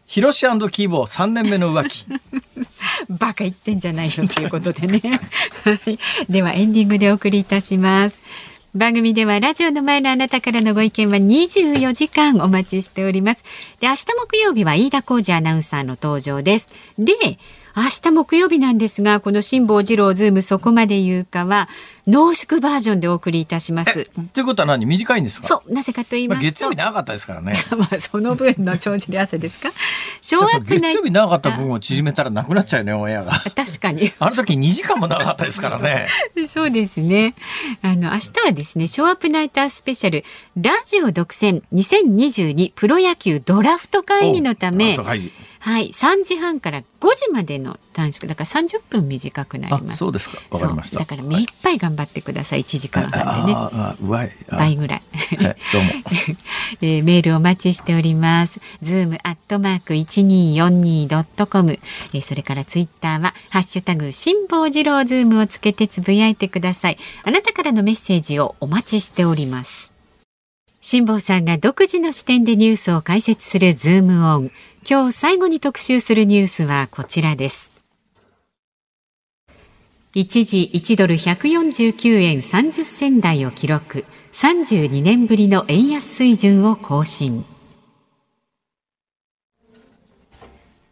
[0.06, 2.06] ヒロシキーボー3年目の浮気。
[3.10, 5.00] バカ言ってんじゃないのということでね。
[5.64, 5.98] はい。
[6.30, 8.22] ではエンディングでお送りいたします。
[8.74, 13.42] 番組ではラジオの前のあなたからのご意見は24時間お待ちしております。
[13.80, 16.68] で、明日木曜日は飯田浩司アナウンサーの登場です。
[16.98, 17.14] で、
[17.82, 21.68] 明日木曜日なんですが、この辛坊治郎ズームそこまで言うかは、
[22.06, 24.06] 濃縮バージョンでお送りいたします。
[24.32, 24.86] ということは何？
[24.86, 25.46] 短いんですか？
[25.46, 26.44] そう、なぜかと言いますと。
[26.44, 27.62] 月曜日長かったですからね。
[27.76, 29.70] まあ、その分の帳尻合わせですか？
[30.20, 33.32] ショーアップ月曜日長かった分を縮めたらなくなっちゃうね、オンエアが。
[33.54, 34.12] 確かに。
[34.18, 36.08] あの時2時間も長かったですからね。
[36.48, 37.34] そうですね。
[37.82, 40.24] あの、明日はですね、ショーアップナイタースペシャル、
[40.56, 44.96] ラジオ独占2022プロ野球ドラフト会議のため、
[45.68, 49.98] はい、3時半から5時までの短縮だから30分短くなります。
[49.98, 50.38] そうですか。
[50.50, 51.00] わかりました。
[51.00, 52.62] だから目いっぱい頑張ってください。
[52.62, 53.54] 1時間半でね。
[53.54, 54.34] あうまい。
[54.50, 55.02] 倍ぐらい。
[55.36, 55.90] はい、どうも、
[56.80, 57.04] えー。
[57.04, 58.62] メールお待ちしております。
[58.80, 61.78] ズームアットマーク一二四二ドットコム。
[62.22, 66.98] それからツイッターはハッシュタグ辛坊治郎ズームをつけてつぶやいてください。
[67.24, 69.92] あなたからのメッセージをお待ちしております。
[70.80, 74.50] 辛坊さんが独自の視点でニュースを解説するズームオン。
[74.86, 77.72] 今日最後に特集するニュースはこちらです。
[80.14, 84.04] 一時1ドル149円30銭台を記録。
[84.32, 87.44] 32年ぶりの円安水準を更新。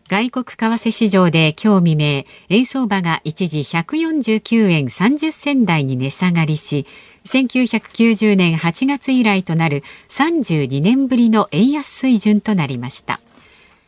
[0.09, 6.87] 外国為替市場で今日未明、円相場が一時149円30銭台に値下がりし、
[7.24, 13.20] 1990年8月以来となる32年ぶりの円安水準となりました。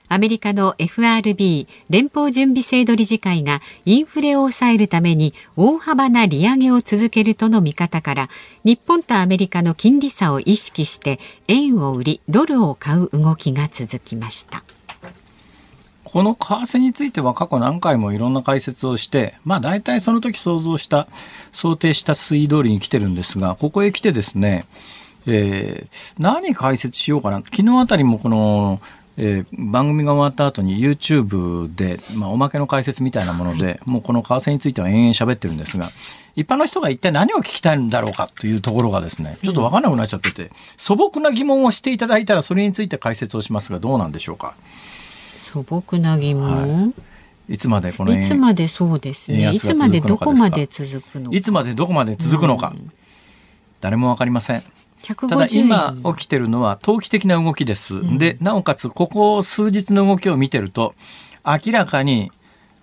[0.08, 8.28] アメリカの FRB 連邦準備制度理事会がインフレを抑えるために大幅な利上げを続けるとの見方から
[8.64, 14.64] 日本とアメリカの金利差を意識して円を売りドルを買う動きが続きました。
[16.10, 21.06] この為替については過去何回もいろんな解説をして、まあ大体その時想像した、
[21.52, 24.66] 想定した推移通りに来てるんですが、ここへ来てですね、
[25.26, 27.42] えー、何解説しようかな。
[27.42, 28.80] 昨日あたりもこの、
[29.20, 35.88] えー、番組が終わった後に YouTube で、まあ、おまけの解説みたいなもので、もうこの為替については延々喋ってるんですが、
[36.36, 44.54] 一般の人が一体何を聞きたいんだろうかというところがですね、ちょっとわからなくなっちゃってて、素朴な疑問をしていただいたらそれについて解説をしますが、どうなんでしょうか？
[45.32, 46.94] 素朴な疑問、はい
[47.48, 49.50] いつまでこのいつまでそうですね。
[49.50, 52.74] いつまでどこまで続くのいつまでどこまで続くのか。
[52.76, 52.92] うん、
[53.80, 54.62] 誰もわかりません。
[55.02, 57.96] ただ今起きてるのは投機的な動きです。
[57.96, 60.94] うん、で、なおかつここ数日の動きを見てると、
[61.44, 62.30] 明らかに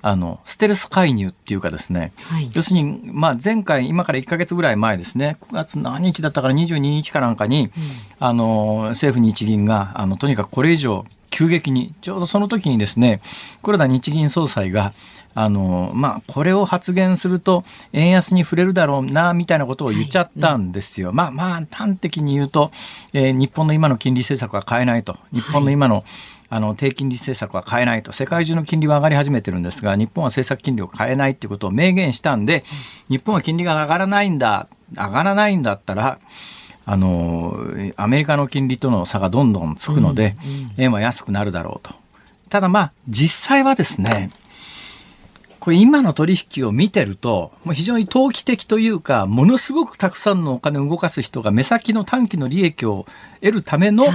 [0.07, 7.71] あの、ステルス介入っていうかですね、はい、要するに、まあ、前回、今から1か月ぐらい前ですね、9月何日だったから22日かなんかに、うん、
[8.19, 11.05] あの、政府日銀が、あの、とにかくこれ以上
[11.35, 13.19] 急激に、ちょうどその時にですね、
[13.61, 14.93] 黒田日銀総裁が、
[15.33, 21.07] あの、まあ、これを発言すると、円安に触れるだろうな、みたいなことを言っちゃったんですよ。
[21.07, 22.71] はいうん、まあまあ、端的に言うと、
[23.11, 25.17] えー、日本の今の金利政策は変えないと。
[25.33, 26.03] 日本の今の、はい
[26.47, 32.63] あの低金利政策は変えないと世界中の金利は上がり始めてるんですが日本は政策金利を変えないっていうことを明言したんで
[33.09, 36.19] 日本は金利が上がらないんだ上がらないんだったら
[36.85, 37.57] あの、
[37.95, 40.37] アメリカの金利との差がどんどんつくので、
[40.77, 41.95] 円は安くなるだろうと。
[42.49, 44.29] ただまあ、実際はですね、
[45.59, 53.07] これ今の取引を見てると、もう非常に投機的というか、ものすごくたくさんのお金を動かす人が目先の短期の利益を
[53.41, 54.05] 得るための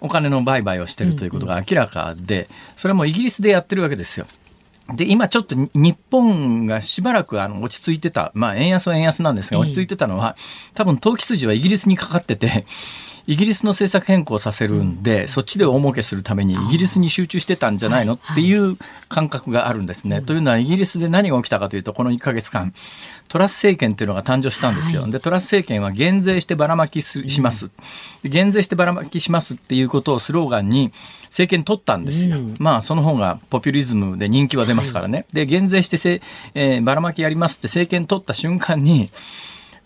[0.00, 4.24] お金の売買をしているということが明らかで、それもイギリスでやってるわけですよ。
[4.92, 10.36] で、今ちょっと日本がしばらくあの落ち着いてた、まあ円安は円安なんですが、落ち着いてたのは、
[10.74, 12.66] 多分投機筋はイギリスにかかってて、
[13.26, 18.76] イギリスの政策変更させるんで、そっちで大儲けするためにイギリスに集中してたんじゃないのっていう
[19.08, 20.20] 感覚があるんですね。
[20.20, 22.74] というのはイギリスで何が起きたかというと、この1か月間、
[23.28, 25.02] トラス政権というのが誕生したんですよ。
[25.02, 27.70] はい、で、トラス政権は減税してばらまきします、
[28.22, 30.92] うん、減税してばらまきしますっていうことをスローガンに
[31.24, 32.36] 政権取ったんですよ。
[32.36, 35.18] うん、まあ、その方がポピュリズムで人気は出ますからね。
[35.18, 36.20] はい、で、減税してせ、
[36.54, 39.10] えー、ばらまきやりますって政権取った瞬間に、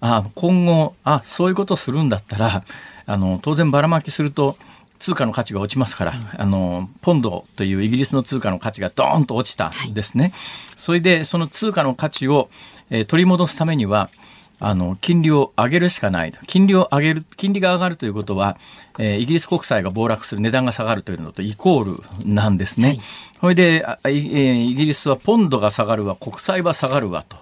[0.01, 2.65] あ今後、あ、そういうことするんだったら、
[3.09, 4.57] あの、当然ばらまきすると、
[4.99, 10.25] 通貨の価値が落ちますから、あの、ポンドというイギリスの通貨の価値がドーンと落ちたんですね。
[10.25, 10.33] はい、
[10.77, 12.51] それで、その通貨の価値を、
[12.91, 14.11] えー、取り戻すためには、
[14.61, 16.33] あの、金利を上げるしかない。
[16.49, 18.59] 金利を上げる、金利が上がるということは、
[18.99, 22.89] えー、イギリス国債が暴落する、値段が下がるというのとイコールなんですね。
[22.89, 23.01] はい、
[23.41, 27.39] それで、えー、イギリスはポンドが下がるわ、国債は下がるわと。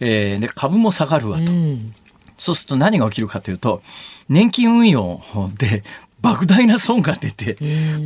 [0.00, 1.44] えー、で、株も下がるわと。
[1.44, 1.94] うん
[2.40, 3.82] そうすると何が起きるかというと、
[4.30, 5.20] 年金運用
[5.58, 5.84] で
[6.22, 7.56] 莫大な損が出て、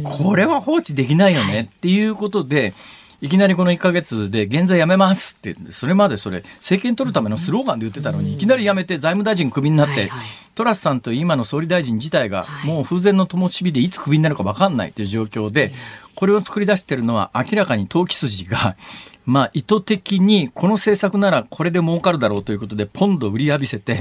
[0.03, 2.75] これは放置できないよねっていうことで、
[3.21, 10.11] いきなりこの1か月で現在やめますってそれまでそれ政権取るためのスローガンで言ってたのにいきなりやめて財務大臣クビになって、
[10.55, 15.73] トラスさんと今の総理大臣自体がもう風前の灯火でいつクビになるか分かんないという状況で
[16.15, 18.77] これを作り出しているのは明らかに投機筋が
[19.27, 24.01] まあ、意図的にこの政策ならこれで儲かるだろうということでポンド売り浴びせて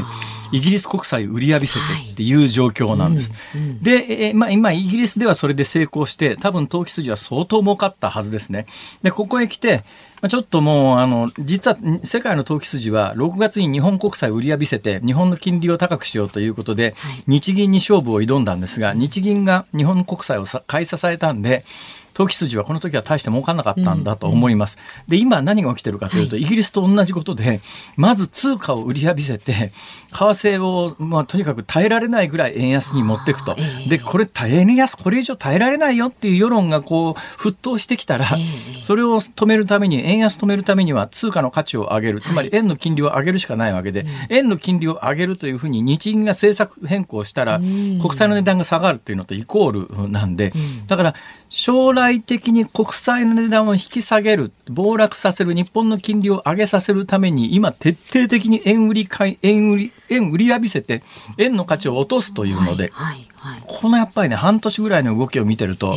[0.51, 1.80] イギリス国債売り浴びせて
[2.11, 3.32] っていう状況なんです。
[3.32, 8.65] はいうんうん、で、えまあ、今イギリスではそれで成功して多分投機筋は相当儲かったはずですね。
[9.01, 9.84] でここへ来て
[10.30, 16.95] ちょっともう、あの、実は世界の投機筋は6月に日本国債を売り浴びせて、日本の金利を高くしようということで、
[17.28, 21.65] 日銀に勝負を挑んだんですが、日銀が日本国債を買い支えたんで、
[22.14, 24.78] 投機筋はこの時は大して儲かんなかったんだと思います。
[24.78, 24.84] うん。
[25.05, 27.61] うん、で、今何が起きてるかというと、はい、イギリスと同じことで、
[27.95, 29.72] まず通貨を売り浴びせて、
[30.11, 33.55] 為替を、まあ、とにかく耐えられないぐらい円安に持っていくと。
[33.88, 38.38] で、これ耐え安、これ以上耐えられないよっていう世論がこう、沸騰してきたら、
[38.82, 50.51] それを止めるために、円安止めるためには通貨の価値を上げる、つまり円の金利を上げるしかないわけで、円の金利を上げるというふうに日銀が政策変更したら、国債の値段が下がるっていうのとイコールなんで、
[50.88, 51.16] だから
[51.55, 61.03] 将来的に国債の値段を引き下げる、暴落させる、日本の金利を上げさせるために、今徹底的に円売り買い、円売り、円売り浴びせて、
[61.37, 65.95] 円の価値を落とすというので、はいはいはい、このやっぱりね、半年ぐらいの動きを見てると、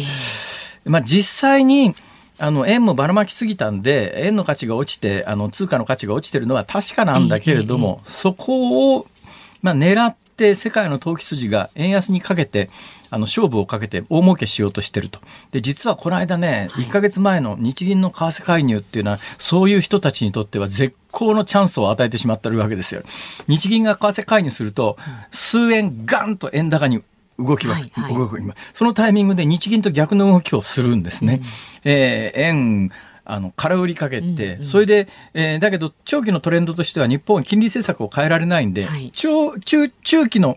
[0.84, 1.94] まあ実際に、
[2.38, 9.06] あの円もばらまきすぎたんで円の価値が落ちてあの通貨の価値が落ちてるのは確かなんだけれども、そこを、
[9.62, 12.68] まあ、狙って世界の投機筋が円安にかけて
[13.10, 15.20] あの勝負をかけて大儲けしようとしてると。
[15.52, 23.02] で、実はこの間ね、1ヶ月前の日銀の為替介入っていうのは、そういう人たちにとっては絶好のチャンスを与えてしまってるわけですよ。
[23.48, 24.96] 日銀が為替介入すると、
[25.30, 27.02] 数円ガンと円高に
[27.38, 28.54] 動きは、はいはい、動く今。
[28.74, 31.40] そのタイミングで日銀と逆の動きをするんですね。
[31.84, 32.90] うん、えー、円、
[33.24, 40.56] あの、空売りかけて、うんうん、それで、えー、だけど、長期のトレンドとしては日本は金利政策を変えられないんで、はい、中、中、中期の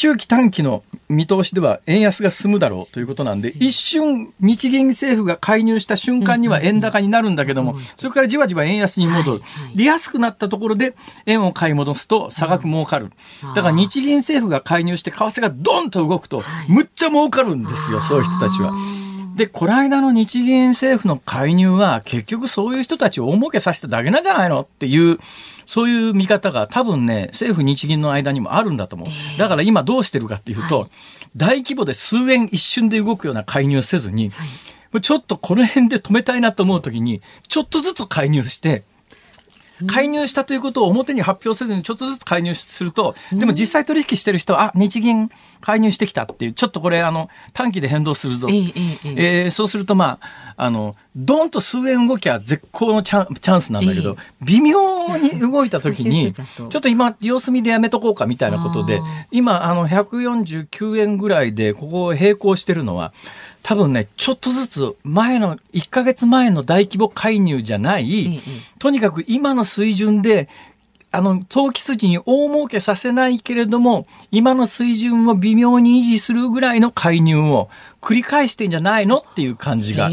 [0.00, 9.42] 中期短期の見通しでは円安が進むだろうということなんで、一瞬日銀政府が介入した瞬間には円高になるんだけども、それからじわじわ円安に戻る。
[9.74, 10.96] で、安くなったところで
[11.26, 13.10] 円を買い戻すと差額儲かる。
[13.54, 18.72] だから日銀政府が介入して為替がドンと動くと、むっちゃ儲かるんですよ、そういう人たちは。
[19.40, 25.18] で、この間の日銀政府の介入は結局そういう人たちを大儲けさせただけなんじゃないのっていう
[25.64, 29.08] そういう見方が多分ね、政府日銀の間にもあるんだと思う。
[29.38, 30.90] だから今どうしてるかっていうと、はい、
[31.36, 34.44] 大規模で数円一瞬で動くような介入せずに、は
[34.98, 38.82] い、ちょっとこの辺で止めたいなと思うときに、ちょっとずつ介入して、
[39.86, 48.48] 介入したということを表に発表せずにちょっとずつ介入すると、でも実際取引してる人は、あ、日銀介入してきたっていう、ちょっとこれ、あの、短期で変動するぞ。
[48.50, 58.00] えー、えー、そうすると、まあ、あの、ドンと数円動きは絶好のチャンチャンスなんだけど、えー、微妙に動いた時に、ちょっと今、様子見でやめと。
[58.00, 59.00] こうかみたいなことで、
[59.30, 63.12] 今、あの、149円ぐらいで、ここを並行してるのは、
[63.62, 68.40] 多分ね、ちょっとずつ前の、1ヶ月前の大規模介入じゃない、
[68.78, 70.48] とにかく今の水準で、
[71.12, 77.68] あの、投機筋に大儲けさせないけれども、今の水準を微妙に維持するぐらいの介入を
[78.00, 80.08] 繰り返してんじゃないのっていう感じが、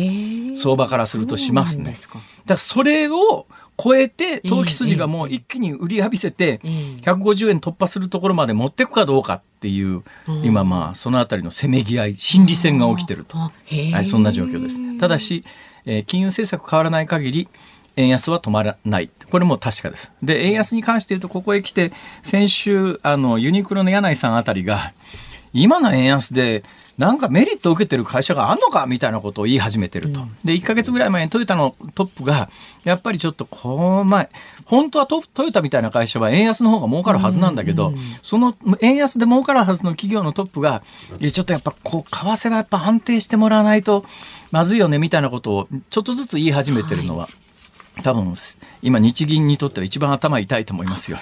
[0.56, 1.92] 相場からするとしますね。
[1.92, 3.46] だからそれを
[3.82, 10.04] 超えて、投機筋がもう一気に売り浴びせて、150円突破するところまで持っていくかどうかっていう、
[10.44, 13.38] 今まあ、そのあたりのせめぎ合い、心理戦が起きてると。
[13.38, 13.52] は
[14.02, 14.98] い、そんな状況です。
[14.98, 15.44] ただし、
[15.86, 17.48] えー、金融政策変わらない限り、
[17.98, 19.10] 円安は止まらない。
[19.30, 20.12] これも確かです。
[20.24, 21.92] で、円安に関して言うと、ここへ来て、
[22.24, 24.94] 先週、あの、ユニクロの柳井さんあたりが、
[25.54, 26.64] 今の円安で、
[26.98, 30.22] なんかメリットを受けてる会社があんのかみたいなことを言い始めてると。
[30.22, 32.50] うん、で、1ヶ月ぐらい前にトヨタのトップが、
[32.84, 34.30] やっぱりちょっとこの前、
[34.66, 37.94] 本当はトトヨタみたいな会社は円安の方が儲かるはずなんだけど、
[38.24, 40.82] その円安で儲かるはずの企業のトップが、
[41.22, 44.04] ちょっとやっぱこう、為替はやっぱ安定してもらわないと
[44.52, 47.47] まずいよねみたいなことをちょっとずつ言い始めてるのは、はい
[48.04, 48.36] 多分
[48.82, 51.18] 今日銀にとっては一番頭痛いと思いますよ。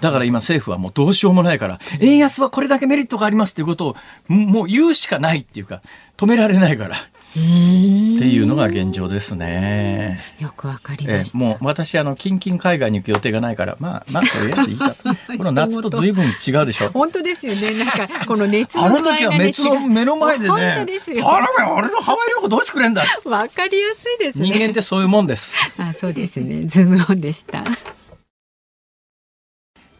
[0.00, 3.96] だから今政府はもうどうしようもないから円安はこれだけメリットがありますということを
[4.28, 5.82] もう言うしかないっていうか
[6.16, 6.96] 止められないから。
[7.36, 10.18] っていうのが現状ですね。
[10.38, 11.38] よくわかりました。
[11.38, 15.14] もう私あの近々海外に行く予定がないからまあまあとりあえずいいかと。
[15.36, 16.88] この夏と随分違うでしょ。
[16.90, 17.74] 本当ですよね。
[17.74, 20.48] なんかこの熱のあの時は熱の目の前でね。
[20.48, 21.30] 本当ですよ。
[21.30, 23.04] あら俺のハワイ旅行どうしてくれんだ。
[23.24, 24.50] わかりやすいですね。
[24.50, 25.56] 人間ってそういうもんです。
[25.78, 26.64] あそうですね。
[26.66, 27.64] ズームオンでした。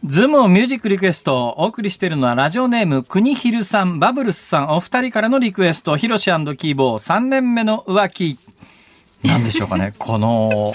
[0.05, 8.39] ズームオンミュージックリクエストをお送りしているのはラジオネーム国広さん、バブルスさん、お二人からのリクエスト、ヒロシ&キーボー3年目の浮気。
[9.25, 9.95] なんでしょうかね。
[9.99, 10.73] この、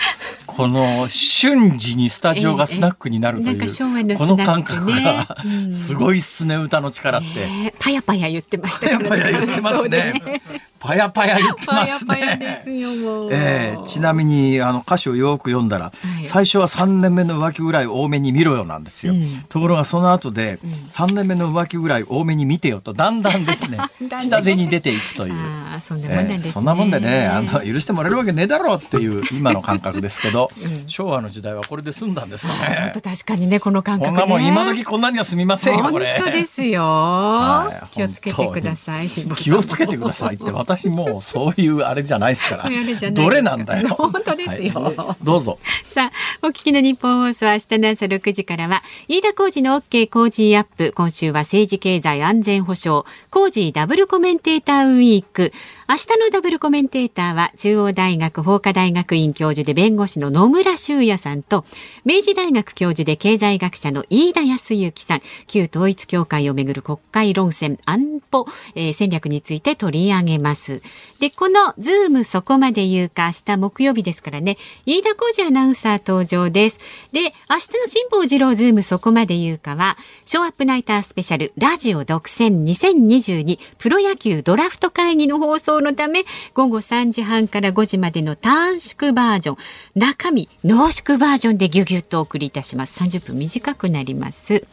[0.56, 7.28] この瞬時にスタジオがスナックになるという、ええなんか昭和のこの感覚がうんすごいっすね歌の力って。
[7.28, 10.42] ねえパヤパヤ言ってましたパからヤパヤ言ってますね。
[10.80, 12.62] パヤパヤ言ってパますヤパヤでね。
[12.64, 13.30] すよもう。
[13.32, 15.92] ええちなみにあの歌詞をよく読んだら、は
[16.24, 20.60] い最初は3年目の浮気ぐらい多めに見ろよなんですよ、うんところがその後で、
[20.92, 23.80] 3年目の浮気ぐらい多めに見てよとだんだんですね
[24.22, 25.34] 下手に出ていくという。
[25.80, 26.42] そんなもんですね。
[26.44, 30.41] ええそんなもんでねあの許してもらえるわけねえだろうっていう今の感覚ですけど、
[30.88, 32.92] 昭和の時代はこれで済んだんですかね。
[32.94, 34.20] 本当確かにねこの感覚ね。
[34.20, 36.20] こんなもん今時こんなには済みませんよこれ。
[36.20, 37.96] 本当ですよ、はい。
[37.96, 39.08] 気をつけてください。
[39.10, 43.12] 気をつけてくださいって私もうそういうあれじゃないですから。
[43.12, 43.90] どれなんだよ。
[43.96, 44.82] 本当ですよ。
[44.82, 44.96] はい。
[45.24, 45.60] どうぞ。
[45.86, 50.94] さあ、お聞きの日本放送は明日の朝6時からは、飯田浩二の OK 工事アップ。
[50.94, 55.54] 今週は政治経済安全保障、工事ダブルコメンテーターウィーク。
[55.92, 61.66] 明日のダブルコメンテーターは、中央大学法科大学院教授で弁護士の野村修也さんと、
[62.06, 70.82] 明治大学教授で経済学者の飯田康之さん、旧統一教会をめぐる国会論戦、安保、えー戦略について取り上げます。
[71.20, 76.80] で、このズームそこまで言うか、明日木曜日ですからね、飯田浩司アナウンサー登場です。
[77.12, 86.24] で、明日の辛坊治郎ズームそこまで言うかは、ショーアップナイタースペシャルラジオ独占2022プロ野球ドラフト会議の放送のため、
[86.54, 89.58] 午後3時半から5時までの短縮バージョン、
[89.96, 93.04] 中身濃縮バージョンでギュギュッとお送りいたします。
[93.04, 94.66] 30分短くなります。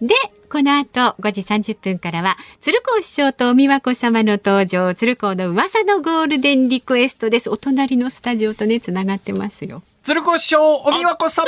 [0.00, 0.14] で、
[0.50, 7.48] この後5時30分からは、鶴光師匠とお美和子様の登場、鶴光の噂のゴールデンリクエストです。
[7.48, 9.80] お隣のスタジオとね、つながってますよ。
[10.02, 11.46] 鶴子師匠お美和子様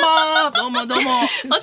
[0.53, 1.11] どうもどうも。
[1.11, 1.61] お疲れ様で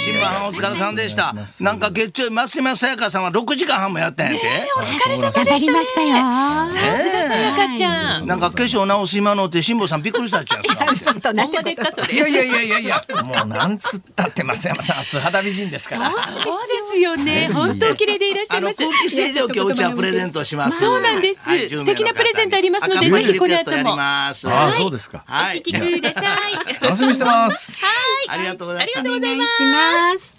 [0.00, 0.10] す。
[0.10, 1.32] 新聞お疲れさんでした。
[1.60, 4.46] なんか月曜日増山さやかさんは6時間半もやったんやって。
[4.76, 6.08] 頑張りましたよ。
[6.08, 8.24] ねかちゃん。
[8.24, 10.86] えなんか化粧直し今のって辛坊さんびっくりしたっちゃうんですか。
[11.12, 12.14] ちょっとなんてことまでっかそれ。
[12.14, 16.22] いやいやいやいやいやもうなんつったって増山さんは素肌美人ですからそうで
[16.94, 17.48] すよね。
[17.52, 18.74] 本当お綺麗でいらっしゃいます。
[18.74, 20.80] 空気清浄機をうちはプレゼントします。
[20.80, 23.94] そうなんですはい素敵なプレゼントありますのでぜひこの後も。
[24.00, 25.58] ああそうですかはい。
[25.58, 26.23] お聞きください。
[26.80, 27.72] 楽しみにしてます、
[28.28, 29.00] ありがとうございました。
[29.00, 30.34] ありがとうございます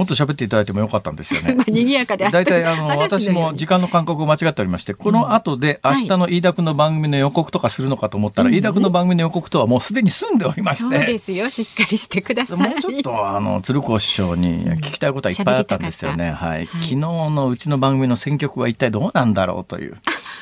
[0.00, 1.52] もっと喋っていただいてもよかったんですよね。
[1.60, 11.50] まあ、賑やかで大体あの話 私も時間の感覚を間違っておりましてこの後で明日の飯田君の番組の予告とかするのかと思ったら、飯田君の番組の予告とはもうすでに済んでおりましそうてですよ。
[11.50, 12.58] しっかりしてください。
[12.58, 16.30] もうちょっとあの鶴光師匠に聞きたいことはいっぱいあったんですよね。
[16.30, 19.98] はい、昨日のうちの番組の選曲は一体どうなんだろうという。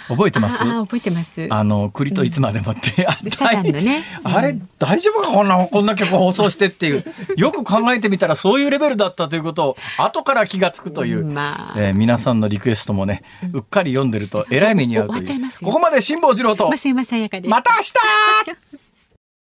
[0.07, 0.63] 覚えてます？
[0.63, 1.49] ああ、覚えてます。
[1.51, 3.07] あの栗といつまでもって、
[4.25, 5.67] あれ大丈夫かこんな？
[5.67, 7.05] こんな曲放送してっていう。
[7.37, 11.75] よく考えてみたらそういうレベルだったということを後から気がつくという、まあ。
[11.77, 13.23] えー皆さんのリクエストもね
[13.53, 15.51] うっかり読んでるとえらい目に遭うという。
[15.65, 16.69] ここまで辛坊治郎と。
[17.49, 18.88] また明日